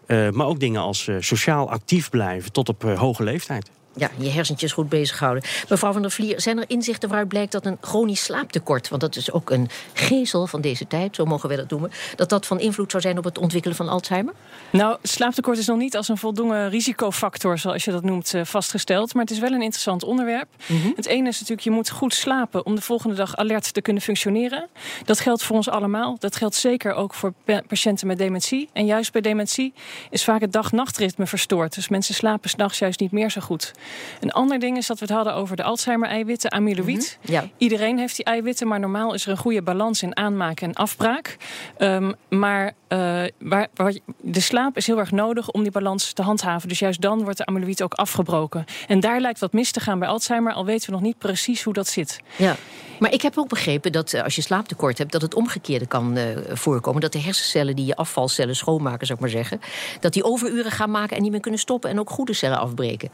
eh, 0.06 0.30
maar 0.30 0.46
ook 0.46 0.60
dingen 0.60 0.80
als 0.80 1.08
eh, 1.08 1.16
sociaal 1.20 1.70
actief 1.70 2.10
blijven 2.10 2.52
tot 2.52 2.68
op 2.68 2.84
eh, 2.84 2.98
hoge 2.98 3.22
leeftijd. 3.22 3.70
Ja, 3.96 4.10
je 4.18 4.30
hersentjes 4.30 4.72
goed 4.72 4.88
bezighouden. 4.88 5.42
Mevrouw 5.68 5.92
van 5.92 6.02
der 6.02 6.10
Vlier, 6.10 6.40
zijn 6.40 6.58
er 6.58 6.64
inzichten 6.66 7.08
waaruit 7.08 7.28
blijkt 7.28 7.52
dat 7.52 7.66
een 7.66 7.78
chronisch 7.80 8.24
slaaptekort, 8.24 8.88
want 8.88 9.00
dat 9.00 9.16
is 9.16 9.32
ook 9.32 9.50
een 9.50 9.68
gezel 9.92 10.46
van 10.46 10.60
deze 10.60 10.86
tijd, 10.86 11.16
zo 11.16 11.24
mogen 11.24 11.48
we 11.48 11.56
dat 11.56 11.70
noemen, 11.70 11.90
dat 12.16 12.28
dat 12.28 12.46
van 12.46 12.60
invloed 12.60 12.90
zou 12.90 13.02
zijn 13.02 13.18
op 13.18 13.24
het 13.24 13.38
ontwikkelen 13.38 13.76
van 13.76 13.88
Alzheimer? 13.88 14.34
Nou, 14.70 14.96
slaaptekort 15.02 15.58
is 15.58 15.66
nog 15.66 15.78
niet 15.78 15.96
als 15.96 16.08
een 16.08 16.16
voldoende 16.18 16.66
risicofactor, 16.66 17.58
zoals 17.58 17.84
je 17.84 17.90
dat 17.90 18.02
noemt, 18.02 18.34
eh, 18.34 18.44
vastgesteld. 18.44 19.14
Maar 19.14 19.22
het 19.22 19.32
is 19.32 19.38
wel 19.38 19.52
een 19.52 19.62
interessant 19.62 20.04
onderwerp. 20.04 20.48
Het 20.96 21.06
ene 21.06 21.28
is 21.28 21.34
natuurlijk, 21.40 21.60
je 21.60 21.70
moet 21.70 21.90
goed 21.90 22.14
slapen 22.14 22.66
om 22.66 22.74
de 22.74 22.80
volgende 22.80 23.14
dag 23.14 23.36
alert 23.36 23.74
te 23.74 23.82
kunnen 23.82 24.02
functioneren. 24.02 24.68
Dat 25.04 25.20
geldt 25.20 25.42
voor 25.42 25.56
ons 25.56 25.68
allemaal. 25.68 26.16
Dat 26.18 26.36
geldt 26.36 26.54
zeker 26.54 26.94
ook 26.94 27.14
voor 27.14 27.32
pa- 27.44 27.62
patiënten 27.66 28.06
met 28.06 28.18
dementie. 28.18 28.68
En 28.72 28.86
juist 28.86 29.12
bij 29.12 29.20
dementie 29.20 29.72
is 30.10 30.24
vaak 30.24 30.40
het 30.40 30.52
dag-nachtritme 30.52 31.26
verstoord. 31.26 31.74
Dus 31.74 31.88
mensen 31.88 32.14
slapen 32.14 32.50
s'nachts 32.50 32.78
juist 32.78 33.00
niet 33.00 33.12
meer 33.12 33.30
zo 33.30 33.40
goed. 33.40 33.72
Een 34.20 34.32
ander 34.32 34.58
ding 34.58 34.76
is 34.76 34.86
dat 34.86 34.98
we 34.98 35.04
het 35.04 35.14
hadden 35.14 35.34
over 35.34 35.56
de 35.56 35.62
Alzheimer-eiwitten, 35.62 36.50
amyloïd. 36.50 37.18
Ja. 37.20 37.48
Iedereen 37.56 37.98
heeft 37.98 38.16
die 38.16 38.24
eiwitten, 38.24 38.68
maar 38.68 38.80
normaal 38.80 39.14
is 39.14 39.24
er 39.24 39.30
een 39.30 39.36
goede 39.36 39.62
balans 39.62 40.02
in 40.02 40.16
aanmaak 40.16 40.60
en 40.60 40.74
afbraak. 40.74 41.36
Ehm, 41.76 42.12
maar 42.28 42.72
eh, 42.88 42.98
waar, 43.38 43.68
waar, 43.74 43.94
de 44.20 44.40
slaap 44.40 44.76
is 44.76 44.86
heel 44.86 44.98
erg 44.98 45.10
nodig 45.10 45.50
om 45.50 45.62
die 45.62 45.72
balans 45.72 46.12
te 46.12 46.22
handhaven. 46.22 46.68
Dus 46.68 46.78
juist 46.78 47.00
dan 47.00 47.22
wordt 47.22 47.38
de 47.38 47.44
amyloïd 47.44 47.82
ook 47.82 47.94
afgebroken. 47.94 48.64
En 48.88 49.00
daar 49.00 49.20
lijkt 49.20 49.38
wat 49.38 49.52
mis 49.52 49.70
te 49.70 49.80
gaan 49.80 49.98
bij 49.98 50.08
Alzheimer, 50.08 50.52
al 50.52 50.64
weten 50.64 50.86
we 50.86 50.92
nog 50.92 51.02
niet 51.02 51.18
precies 51.18 51.62
hoe 51.62 51.72
dat 51.72 51.88
zit. 51.88 52.20
Ja. 52.36 52.56
Maar 52.98 53.12
ik 53.12 53.22
heb 53.22 53.38
ook 53.38 53.48
begrepen 53.48 53.92
dat 53.92 54.12
eh, 54.12 54.22
als 54.22 54.34
je 54.34 54.42
slaaptekort 54.42 54.98
hebt, 54.98 55.12
dat 55.12 55.22
het 55.22 55.34
omgekeerde 55.34 55.86
kan 55.86 56.16
eh, 56.16 56.24
voorkomen. 56.52 57.00
Dat 57.00 57.12
de 57.12 57.20
hersencellen 57.20 57.76
die 57.76 57.86
je 57.86 57.96
afvalcellen 57.96 58.56
schoonmaken, 58.56 59.06
zou 59.06 59.18
ik 59.18 59.24
maar 59.24 59.34
zeggen, 59.34 59.60
dat 60.00 60.12
die 60.12 60.24
overuren 60.24 60.70
gaan 60.70 60.90
maken 60.90 61.16
en 61.16 61.22
niet 61.22 61.30
meer 61.30 61.40
kunnen 61.40 61.60
stoppen 61.60 61.90
en 61.90 62.00
ook 62.00 62.10
goede 62.10 62.32
cellen 62.32 62.58
afbreken. 62.58 63.10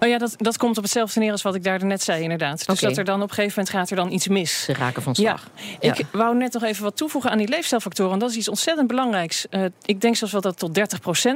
Oh 0.00 0.08
ja, 0.08 0.18
dat, 0.18 0.34
dat 0.36 0.56
komt 0.56 0.76
op 0.76 0.82
hetzelfde 0.82 1.20
neer 1.20 1.32
als 1.32 1.42
wat 1.42 1.54
ik 1.54 1.64
daar 1.64 1.84
net 1.84 2.02
zei, 2.02 2.22
inderdaad. 2.22 2.66
Dus 2.66 2.80
dat 2.80 2.96
er 2.96 3.04
dan 3.04 3.22
op 3.22 3.28
een 3.28 3.34
gegeven 3.34 3.52
moment 3.56 3.76
gaat 3.76 3.90
er 3.90 3.96
dan 3.96 4.12
iets 4.12 4.28
mis. 4.28 4.64
Ze 4.64 4.72
raken 4.72 5.02
van 5.02 5.14
slag. 5.14 5.50
Ja. 5.80 5.94
Ik 5.94 6.06
wou 6.12 6.36
net 6.36 6.52
nog 6.52 6.62
even 6.62 6.82
wat 6.82 6.96
toevoegen 6.96 7.30
aan 7.30 7.38
die 7.38 7.48
leefstijlfactoren. 7.48 8.18
Dat 8.18 8.30
is 8.30 8.36
iets 8.36 8.48
ontzettend 8.48 8.88
belangrijks. 8.88 9.46
Uh, 9.50 9.64
ik 9.82 10.00
denk 10.00 10.16
zelfs 10.16 10.32
wel 10.32 10.42
dat 10.42 10.58
tot 10.58 10.78
30% 10.78 10.82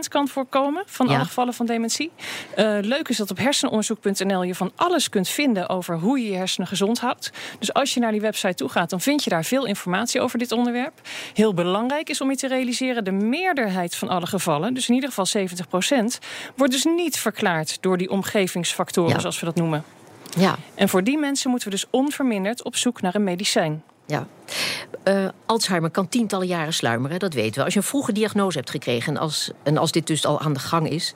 kan 0.08 0.28
voorkomen 0.28 0.82
van 0.86 1.08
alle 1.08 1.24
gevallen 1.24 1.54
van 1.54 1.66
dementie. 1.66 2.10
Uh, 2.56 2.78
leuk 2.80 3.08
is 3.08 3.16
dat 3.16 3.30
op 3.30 3.38
hersenonderzoek.nl 3.38 4.42
je 4.42 4.54
van 4.54 4.72
alles 4.76 5.08
kunt 5.08 5.28
vinden 5.28 5.68
over 5.68 5.98
hoe 5.98 6.20
je 6.20 6.30
je 6.30 6.36
hersenen 6.36 6.68
gezond 6.68 7.00
houdt. 7.00 7.30
Dus 7.58 7.72
als 7.72 7.94
je 7.94 8.00
naar 8.00 8.12
die 8.12 8.20
website 8.20 8.54
toe 8.54 8.68
gaat, 8.68 8.90
dan 8.90 9.00
vind 9.00 9.24
je 9.24 9.30
daar 9.30 9.44
veel 9.44 9.66
informatie 9.66 10.20
over 10.20 10.38
dit 10.38 10.52
onderwerp. 10.52 11.00
Heel 11.34 11.54
belangrijk 11.54 12.08
is 12.08 12.20
om 12.20 12.30
je 12.30 12.36
te 12.36 12.48
realiseren, 12.48 13.04
de 13.04 13.10
meerderheid 13.10 13.94
van 13.94 14.08
alle 14.08 14.26
gevallen, 14.26 14.74
dus 14.74 14.88
in 14.88 14.94
ieder 14.94 15.12
geval 15.12 15.46
70%, 15.46 16.18
wordt 16.56 16.72
dus 16.72 16.84
niet 16.84 17.18
verklaard 17.18 17.78
door 17.80 17.96
die 17.96 18.10
omgevingsfactoren, 18.50 19.20
zoals 19.20 19.40
we 19.40 19.46
dat 19.46 19.54
noemen. 19.54 19.84
Ja. 20.36 20.56
En 20.74 20.88
voor 20.88 21.04
die 21.04 21.18
mensen 21.18 21.50
moeten 21.50 21.68
we 21.68 21.74
dus 21.74 21.86
onverminderd 21.90 22.64
op 22.64 22.76
zoek 22.76 23.00
naar 23.00 23.14
een 23.14 23.24
medicijn. 23.24 23.82
Ja. 24.06 24.26
Uh, 25.04 25.28
Alzheimer 25.46 25.90
kan 25.90 26.08
tientallen 26.08 26.46
jaren 26.46 26.72
sluimeren, 26.72 27.18
dat 27.18 27.34
weten 27.34 27.58
we. 27.58 27.64
Als 27.64 27.72
je 27.72 27.80
een 27.80 27.86
vroege 27.86 28.12
diagnose 28.12 28.58
hebt 28.58 28.70
gekregen 28.70 29.14
en 29.14 29.20
als, 29.20 29.50
en 29.62 29.78
als 29.78 29.92
dit 29.92 30.06
dus 30.06 30.26
al 30.26 30.40
aan 30.40 30.52
de 30.52 30.58
gang 30.58 30.88
is, 30.88 31.14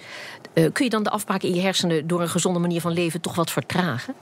uh, 0.55 0.73
kun 0.73 0.85
je 0.85 0.91
dan 0.91 1.03
de 1.03 1.11
afspraken 1.11 1.49
in 1.49 1.55
je 1.55 1.61
hersenen 1.61 2.07
door 2.07 2.21
een 2.21 2.29
gezonde 2.29 2.59
manier 2.59 2.81
van 2.81 2.93
leven 2.93 3.21
toch 3.21 3.35
wat 3.35 3.51
vertragen? 3.51 4.15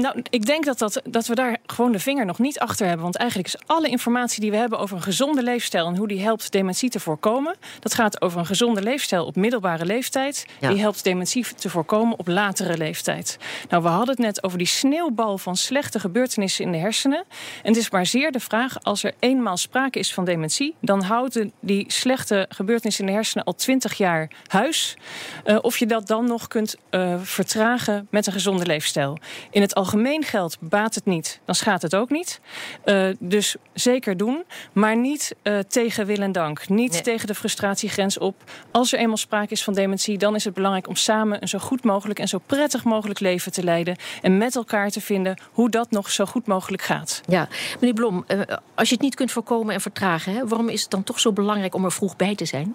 Nou, 0.00 0.22
ik 0.30 0.46
denk 0.46 0.64
dat, 0.64 0.78
dat, 0.78 1.00
dat 1.04 1.26
we 1.26 1.34
daar 1.34 1.56
gewoon 1.66 1.92
de 1.92 1.98
vinger 1.98 2.26
nog 2.26 2.38
niet 2.38 2.58
achter 2.58 2.86
hebben. 2.86 3.02
Want 3.02 3.16
eigenlijk 3.16 3.48
is 3.48 3.60
alle 3.66 3.88
informatie 3.88 4.40
die 4.40 4.50
we 4.50 4.56
hebben 4.56 4.78
over 4.78 4.96
een 4.96 5.02
gezonde 5.02 5.42
leefstijl 5.42 5.86
en 5.86 5.96
hoe 5.96 6.08
die 6.08 6.22
helpt 6.22 6.52
dementie 6.52 6.90
te 6.90 7.00
voorkomen. 7.00 7.56
Dat 7.80 7.94
gaat 7.94 8.20
over 8.20 8.38
een 8.38 8.46
gezonde 8.46 8.82
leefstijl 8.82 9.26
op 9.26 9.36
middelbare 9.36 9.84
leeftijd. 9.84 10.46
Die 10.60 10.80
helpt 10.80 11.04
dementie 11.04 11.46
te 11.54 11.70
voorkomen 11.70 12.18
op 12.18 12.26
latere 12.28 12.76
leeftijd. 12.76 13.38
Nou, 13.68 13.82
we 13.82 13.88
hadden 13.88 14.08
het 14.08 14.18
net 14.18 14.44
over 14.44 14.58
die 14.58 14.66
sneeuwbal 14.66 15.38
van 15.38 15.56
slechte 15.56 16.00
gebeurtenissen 16.00 16.64
in 16.64 16.72
de 16.72 16.78
hersenen. 16.78 17.24
En 17.62 17.68
het 17.68 17.76
is 17.76 17.90
maar 17.90 18.06
zeer 18.06 18.32
de 18.32 18.40
vraag: 18.40 18.82
als 18.82 19.02
er 19.02 19.14
eenmaal 19.18 19.56
sprake 19.56 19.98
is 19.98 20.14
van 20.14 20.24
dementie, 20.24 20.74
dan 20.80 21.02
houden 21.02 21.52
die 21.60 21.84
slechte 21.92 22.46
gebeurtenissen 22.48 23.04
in 23.04 23.10
de 23.10 23.16
hersenen 23.16 23.44
al 23.44 23.54
twintig 23.54 23.94
jaar 23.94 24.30
huis. 24.46 24.96
Uh, 25.44 25.58
of 25.60 25.78
je 25.78 25.86
dat 25.86 26.06
dan 26.06 26.26
nog 26.26 26.48
kunt 26.48 26.76
uh, 26.90 27.14
vertragen 27.22 28.06
met 28.10 28.26
een 28.26 28.32
gezonde 28.32 28.66
leefstijl. 28.66 29.18
In 29.50 29.60
het 29.60 29.74
algemeen 29.86 30.24
geldt, 30.24 30.56
baat 30.60 30.94
het 30.94 31.04
niet, 31.04 31.40
dan 31.44 31.54
schaadt 31.54 31.82
het 31.82 31.94
ook 31.94 32.10
niet. 32.10 32.40
Uh, 32.84 33.08
dus 33.18 33.56
zeker 33.72 34.16
doen, 34.16 34.44
maar 34.72 34.96
niet 34.96 35.34
uh, 35.42 35.58
tegen 35.58 36.06
wil 36.06 36.16
en 36.16 36.32
dank. 36.32 36.68
Niet 36.68 36.92
nee. 36.92 37.00
tegen 37.00 37.26
de 37.26 37.34
frustratiegrens 37.34 38.18
op. 38.18 38.42
Als 38.70 38.92
er 38.92 38.98
eenmaal 38.98 39.16
sprake 39.16 39.52
is 39.52 39.64
van 39.64 39.74
dementie, 39.74 40.18
dan 40.18 40.34
is 40.34 40.44
het 40.44 40.54
belangrijk 40.54 40.88
om 40.88 40.96
samen 40.96 41.42
een 41.42 41.48
zo 41.48 41.58
goed 41.58 41.84
mogelijk 41.84 42.18
en 42.18 42.28
zo 42.28 42.38
prettig 42.46 42.84
mogelijk 42.84 43.20
leven 43.20 43.52
te 43.52 43.64
leiden. 43.64 43.96
En 44.22 44.38
met 44.38 44.56
elkaar 44.56 44.90
te 44.90 45.00
vinden 45.00 45.38
hoe 45.52 45.70
dat 45.70 45.90
nog 45.90 46.10
zo 46.10 46.24
goed 46.24 46.46
mogelijk 46.46 46.82
gaat. 46.82 47.20
Ja, 47.26 47.48
meneer 47.80 47.94
Blom, 47.94 48.24
uh, 48.28 48.40
als 48.74 48.88
je 48.88 48.94
het 48.94 49.04
niet 49.04 49.14
kunt 49.14 49.32
voorkomen 49.32 49.74
en 49.74 49.80
vertragen, 49.80 50.32
hè, 50.32 50.46
waarom 50.46 50.68
is 50.68 50.82
het 50.82 50.90
dan 50.90 51.04
toch 51.04 51.20
zo 51.20 51.32
belangrijk 51.32 51.74
om 51.74 51.84
er 51.84 51.92
vroeg 51.92 52.16
bij 52.16 52.34
te 52.34 52.44
zijn? 52.44 52.74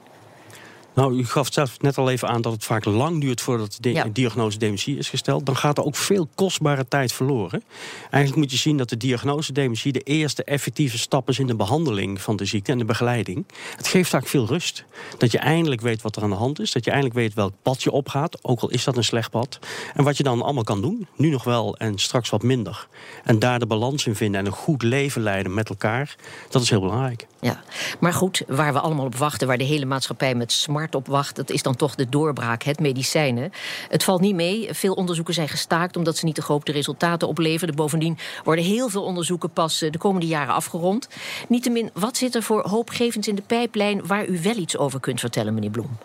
Nou, 0.94 1.18
u 1.18 1.26
gaf 1.26 1.54
zelf 1.54 1.82
net 1.82 1.98
al 1.98 2.10
even 2.10 2.28
aan 2.28 2.42
dat 2.42 2.52
het 2.52 2.64
vaak 2.64 2.86
lang 2.86 3.22
duurt 3.22 3.42
voordat 3.42 3.78
de 3.80 3.92
ja. 3.92 4.06
diagnose 4.14 4.58
dementie 4.58 4.98
is 4.98 5.10
gesteld. 5.10 5.46
Dan 5.46 5.58
gaat 5.58 5.78
er 5.78 5.84
ook 5.84 5.96
veel 5.96 6.28
kostbare 6.36 6.88
tijd 6.88 7.14
verloren. 7.14 7.64
Eigenlijk 8.02 8.36
moet 8.36 8.52
je 8.52 8.58
zien 8.58 8.78
dat 8.78 8.90
de 8.90 8.98
diagnose 8.98 9.54
dementie 9.54 9.92
de 9.92 10.00
eerste 10.00 10.44
effectieve 10.44 10.98
stap 10.98 11.30
is 11.30 11.40
in 11.40 11.48
de 11.48 11.56
behandeling 11.56 12.22
van 12.22 12.36
de 12.36 12.46
ziekte 12.46 12.72
en 12.72 12.78
de 12.78 12.86
begeleiding. 12.86 13.46
Het 13.78 13.88
geeft 13.88 14.10
vaak 14.10 14.28
veel 14.28 14.46
rust. 14.46 14.86
Dat 15.18 15.32
je 15.32 15.38
eindelijk 15.38 15.82
weet 15.82 16.02
wat 16.02 16.16
er 16.16 16.24
aan 16.24 16.30
de 16.30 16.36
hand 16.36 16.60
is. 16.60 16.72
Dat 16.72 16.86
je 16.86 16.92
eindelijk 16.92 17.20
weet 17.20 17.34
welk 17.34 17.54
pad 17.62 17.84
je 17.84 17.92
opgaat, 17.92 18.44
ook 18.44 18.60
al 18.60 18.70
is 18.70 18.84
dat 18.84 18.98
een 18.98 19.04
slecht 19.04 19.32
pad. 19.32 19.60
En 19.94 20.04
wat 20.04 20.18
je 20.18 20.24
dan 20.24 20.42
allemaal 20.42 20.64
kan 20.64 20.82
doen. 20.82 21.08
Nu 21.16 21.30
nog 21.30 21.44
wel 21.44 21.78
en 21.78 22.00
straks 22.00 22.30
wat 22.30 22.44
minder. 22.44 22.88
En 23.24 23.40
daar 23.40 23.60
de 23.60 23.66
balans 23.66 24.06
in 24.06 24.16
vinden 24.16 24.40
en 24.40 24.46
een 24.46 24.52
goed 24.52 24.84
leven 24.84 25.22
leiden 25.22 25.54
met 25.54 25.70
elkaar. 25.70 26.16
Dat 26.50 26.62
is 26.62 26.70
heel 26.70 26.82
belangrijk. 26.82 27.28
Ja, 27.40 27.64
maar 28.00 28.14
goed, 28.14 28.44
waar 28.48 28.74
we 28.74 28.80
allemaal 28.80 29.06
op 29.06 29.16
wachten, 29.16 29.48
waar 29.48 29.58
de 29.58 29.64
hele 29.64 29.86
maatschappij 29.86 30.36
met 30.36 30.52
smart 30.52 30.81
op 30.90 31.08
wacht, 31.08 31.36
dat 31.36 31.50
is 31.50 31.64
dan 31.64 31.76
toch 31.76 31.96
de 31.96 32.10
doorbraak, 32.10 32.64
het 32.64 32.80
medicijnen. 32.80 33.52
Het 33.90 34.04
valt 34.04 34.22
niet 34.22 34.36
mee. 34.36 34.68
Veel 34.74 34.94
onderzoeken 34.94 35.34
zijn 35.34 35.50
gestaakt 35.50 35.98
omdat 35.98 36.18
ze 36.18 36.26
niet 36.26 36.36
de 36.36 36.42
gehoopte 36.42 36.72
resultaten 36.72 37.28
opleveren. 37.28 37.76
Bovendien 37.76 38.18
worden 38.44 38.66
heel 38.66 38.90
veel 38.90 39.04
onderzoeken 39.04 39.50
pas 39.50 39.82
eh, 39.82 39.92
de 39.92 39.98
komende 39.98 40.28
jaren 40.28 40.54
afgerond. 40.54 41.08
Niettemin, 41.48 41.90
wat 41.94 42.18
zit 42.18 42.36
er 42.36 42.44
voor 42.44 42.68
hoopgevends 42.68 43.28
in 43.28 43.36
de 43.36 43.44
pijplijn 43.48 44.08
waar 44.08 44.28
u 44.28 44.42
wel 44.42 44.56
iets 44.56 44.78
over 44.78 45.00
kunt 45.00 45.20
vertellen, 45.20 45.54
meneer 45.54 45.70
Bloem? 45.70 45.98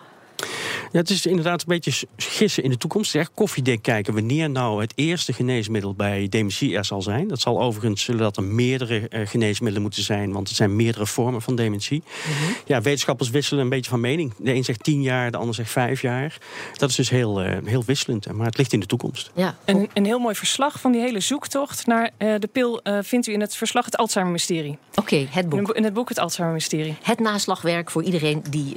Ja, 0.92 0.98
het 0.98 1.10
is 1.10 1.26
inderdaad 1.26 1.60
een 1.60 1.66
beetje 1.68 2.06
gissen 2.16 2.62
in 2.62 2.70
de 2.70 2.76
toekomst. 2.76 3.14
Echt 3.14 3.30
koffiedik 3.34 3.82
kijken 3.82 4.14
wanneer 4.14 4.50
nou 4.50 4.80
het 4.80 4.92
eerste 4.94 5.32
geneesmiddel 5.32 5.94
bij 5.94 6.26
dementie 6.28 6.76
er 6.76 6.84
zal 6.84 7.02
zijn. 7.02 7.28
Dat 7.28 7.40
zal 7.40 7.60
overigens 7.60 8.02
zullen 8.02 8.20
dat 8.20 8.36
er 8.36 8.42
meerdere 8.42 9.08
uh, 9.10 9.26
geneesmiddelen 9.26 9.82
moeten 9.82 10.02
zijn, 10.02 10.32
want 10.32 10.48
het 10.48 10.56
zijn 10.56 10.76
meerdere 10.76 11.06
vormen 11.06 11.42
van 11.42 11.56
dementie. 11.56 12.02
Mm 12.06 12.32
-hmm. 12.32 12.54
Ja, 12.66 12.80
wetenschappers 12.80 13.30
wisselen 13.30 13.62
een 13.62 13.68
beetje 13.68 13.90
van 13.90 14.00
mening. 14.00 14.32
De 14.38 14.54
een 14.54 14.64
zegt 14.64 14.82
tien 14.82 15.02
jaar, 15.02 15.30
de 15.30 15.36
ander 15.36 15.54
zegt 15.54 15.70
vijf 15.70 16.02
jaar. 16.02 16.38
Dat 16.76 16.90
is 16.90 16.96
dus 16.96 17.10
heel, 17.10 17.44
uh, 17.44 17.56
heel 17.64 17.82
wisselend, 17.86 18.32
maar 18.32 18.46
het 18.46 18.56
ligt 18.56 18.72
in 18.72 18.80
de 18.80 18.86
toekomst. 18.86 19.30
Ja. 19.34 19.56
Een, 19.64 19.90
een 19.94 20.04
heel 20.04 20.18
mooi 20.18 20.34
verslag 20.34 20.80
van 20.80 20.92
die 20.92 21.00
hele 21.00 21.20
zoektocht 21.20 21.86
naar 21.86 22.10
uh, 22.18 22.34
de 22.38 22.48
pil 22.52 22.80
vindt 23.02 23.26
u 23.26 23.32
in 23.32 23.40
het 23.40 23.56
verslag 23.56 23.84
Het 23.84 23.96
Alzheimer-mysterie. 23.96 24.78
Oké, 24.90 25.00
okay, 25.00 25.28
het 25.30 25.48
boek. 25.48 25.72
In 25.72 25.84
het 25.84 25.94
boek 25.94 26.08
Het 26.08 26.18
Alzheimer-mysterie. 26.18 26.96
Het 27.02 27.20
naslagwerk 27.20 27.90
voor 27.90 28.02
iedereen 28.02 28.42
die 28.50 28.74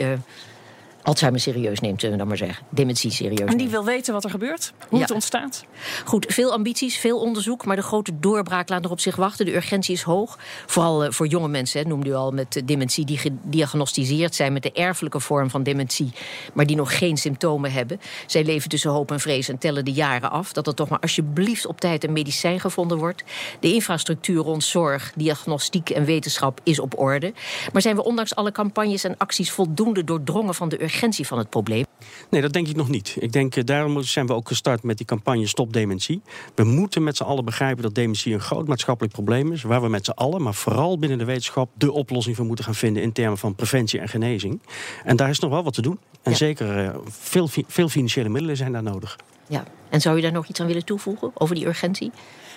Alzheimer 1.04 1.42
serieus 1.42 1.80
neemt, 1.80 2.00
zullen 2.00 2.12
we 2.12 2.20
dan 2.20 2.28
maar 2.28 2.38
zeggen. 2.38 2.66
Dementie 2.70 3.12
serieus. 3.12 3.50
En 3.50 3.58
die 3.58 3.70
wil 3.70 3.86
weten 3.86 4.14
wat 4.14 4.24
er 4.24 4.30
gebeurt, 4.30 4.74
hoe 4.90 4.98
ja. 4.98 5.06
het 5.06 5.14
ontstaat. 5.14 5.66
Goed, 6.06 6.26
veel 6.30 6.52
ambities, 6.52 6.98
veel 6.98 7.20
onderzoek, 7.20 7.66
maar 7.66 7.76
de 7.76 7.82
grote 7.82 8.20
doorbraak 8.20 8.70
laat 8.70 8.82
nog 8.82 8.92
op 8.92 9.00
zich 9.00 9.16
wachten. 9.16 9.46
De 9.46 9.56
urgentie 9.56 9.94
is 9.94 10.02
hoog. 10.02 10.38
Vooral 10.66 11.06
uh, 11.06 11.12
voor 11.12 11.28
jonge 11.28 11.48
mensen, 11.48 11.82
hè, 11.82 11.88
noemde 11.88 12.10
u 12.10 12.14
al, 12.14 12.32
met 12.32 12.62
dementie 12.66 13.06
die 13.06 13.18
gediagnosticeerd 13.18 14.36
zijn 14.36 14.54
met 14.54 14.64
de 14.64 14.72
erfelijke 14.72 15.20
vorm 15.20 15.50
van 15.50 15.64
dementie, 15.64 16.12
maar 16.54 16.66
die 16.66 16.76
nog 16.76 16.98
geen 16.98 17.18
symptomen 17.18 17.72
hebben. 17.72 18.00
Zij 18.28 18.44
leven 18.44 18.70
tussen 18.70 18.92
hoop 18.92 19.12
en 19.12 19.20
vrees 19.20 19.50
en 19.50 19.58
tellen 19.58 19.86
de 19.86 19.92
jaren 19.92 20.32
af. 20.32 20.54
Dat 20.54 20.68
er 20.68 20.74
toch 20.74 20.90
maar 20.90 21.00
alsjeblieft 21.00 21.66
op 21.66 21.80
tijd 21.80 22.04
een 22.04 22.14
medicijn 22.14 22.60
gevonden 22.60 22.98
wordt. 22.98 23.24
De 23.60 23.74
infrastructuur 23.74 24.44
rond 24.44 24.64
zorg, 24.64 25.12
diagnostiek 25.16 25.90
en 25.90 26.06
wetenschap 26.06 26.60
is 26.64 26.80
op 26.80 27.00
orde. 27.00 27.34
Maar 27.74 27.82
zijn 27.82 27.96
we 27.96 28.04
ondanks 28.04 28.36
alle 28.36 28.52
campagnes 28.52 29.04
en 29.04 29.18
acties 29.18 29.52
voldoende 29.52 30.04
doordrongen 30.04 30.56
van 30.56 30.70
de 30.70 30.76
urgentie? 30.76 30.88
Urgentie 30.93 31.28
van 31.28 31.38
het 31.38 31.49
probleem? 31.49 31.86
Nee, 32.30 32.41
dat 32.41 32.54
denk 32.54 32.67
ik 32.67 32.75
nog 32.75 32.89
niet. 32.89 33.15
Ik 33.19 33.32
denk, 33.32 33.65
daarom 33.65 34.04
zijn 34.04 34.28
we 34.28 34.34
ook 34.34 34.47
gestart 34.47 34.84
met 34.84 34.97
die 34.97 35.06
campagne 35.06 35.47
Stop 35.47 35.73
Dementie. 35.73 36.21
We 36.56 36.63
moeten 36.63 37.04
met 37.04 37.17
z'n 37.17 37.23
allen 37.23 37.45
begrijpen 37.45 37.84
dat 37.84 37.95
dementie 37.95 38.34
een 38.34 38.39
groot 38.39 38.67
maatschappelijk 38.67 39.13
probleem 39.13 39.52
is. 39.52 39.62
Waar 39.62 39.82
we 39.82 39.89
met 39.89 40.06
z'n 40.06 40.12
allen, 40.12 40.41
maar 40.41 40.54
vooral 40.54 40.99
binnen 40.99 41.17
de 41.17 41.25
wetenschap, 41.25 41.69
de 41.73 41.91
oplossing 41.91 42.36
voor 42.36 42.45
moeten 42.45 42.65
gaan 42.65 42.75
vinden 42.75 43.04
in 43.04 43.12
termen 43.12 43.38
van 43.38 43.56
preventie 43.56 43.99
en 43.99 44.10
genezing. 44.10 44.62
En 45.04 45.15
daar 45.15 45.30
is 45.30 45.39
nog 45.39 45.52
wel 45.52 45.63
wat 45.63 45.73
te 45.73 45.82
doen. 45.82 45.99
En 46.21 46.32
ja. 46.32 46.38
zeker 46.38 46.84
uh, 46.84 46.95
veel, 47.08 47.49
veel 47.67 47.89
financiële 47.89 48.30
middelen 48.30 48.58
zijn 48.58 48.71
daar 48.71 48.84
nodig. 48.84 49.17
Ja, 49.47 49.63
en 49.89 50.02
zou 50.02 50.15
je 50.15 50.21
daar 50.21 50.32
nog 50.32 50.47
iets 50.47 50.60
aan 50.60 50.67
willen 50.67 50.86
toevoegen 50.86 51.32
over 51.34 51.56
die 51.56 51.67
urgentie? 51.67 52.12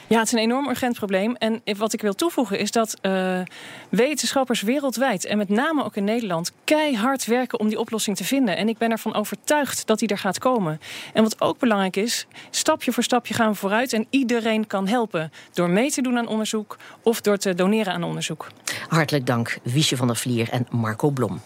Ja, 0.07 0.19
het 0.19 0.27
is 0.27 0.33
een 0.33 0.38
enorm 0.38 0.69
urgent 0.69 0.95
probleem. 0.95 1.37
En 1.37 1.62
wat 1.77 1.93
ik 1.93 2.01
wil 2.01 2.15
toevoegen 2.15 2.59
is 2.59 2.71
dat 2.71 2.97
uh, 3.03 3.41
wetenschappers 3.88 4.62
wereldwijd 4.62 5.25
en 5.25 5.38
met 5.38 5.49
name 5.49 5.85
ook 5.85 5.97
in 5.97 6.05
Nederland 6.05 6.53
keihard 6.65 7.27
werken 7.27 7.61
om 7.61 7.69
die 7.69 7.79
oplossing 7.79 8.17
te 8.17 8.25
vinden. 8.25 8.57
En 8.57 8.69
ik 8.69 8.79
ben 8.79 8.91
ervan 8.91 9.15
overtuigd 9.15 9.87
dat 9.87 9.99
die 9.99 10.09
er 10.09 10.19
gaat 10.19 10.38
komen. 10.38 10.81
En 11.12 11.23
wat 11.23 11.41
ook 11.41 11.59
belangrijk 11.59 11.97
is, 11.97 12.27
stapje 12.51 12.93
voor 12.93 13.03
stapje 13.03 13.35
gaan 13.35 13.51
we 13.51 13.57
vooruit 13.57 13.93
en 13.93 14.07
iedereen 14.11 14.67
kan 14.67 14.88
helpen 14.88 15.33
door 15.53 15.71
mee 15.71 15.91
te 15.91 16.03
doen 16.03 16.19
aan 16.19 16.27
onderzoek 16.27 16.79
of 17.03 17.21
door 17.21 17.37
te 17.37 17.55
doneren 17.55 17.93
aan 17.93 18.03
onderzoek. 18.03 18.47
Hartelijk 18.88 19.27
dank, 19.27 19.59
Wiesje 19.62 19.97
van 19.97 20.07
der 20.07 20.17
Vlier 20.17 20.49
en 20.51 20.67
Marco 20.71 21.11
Blom. 21.11 21.41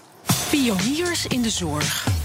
Pioniers 0.50 1.26
in 1.26 1.42
de 1.42 1.50
zorg. 1.50 2.15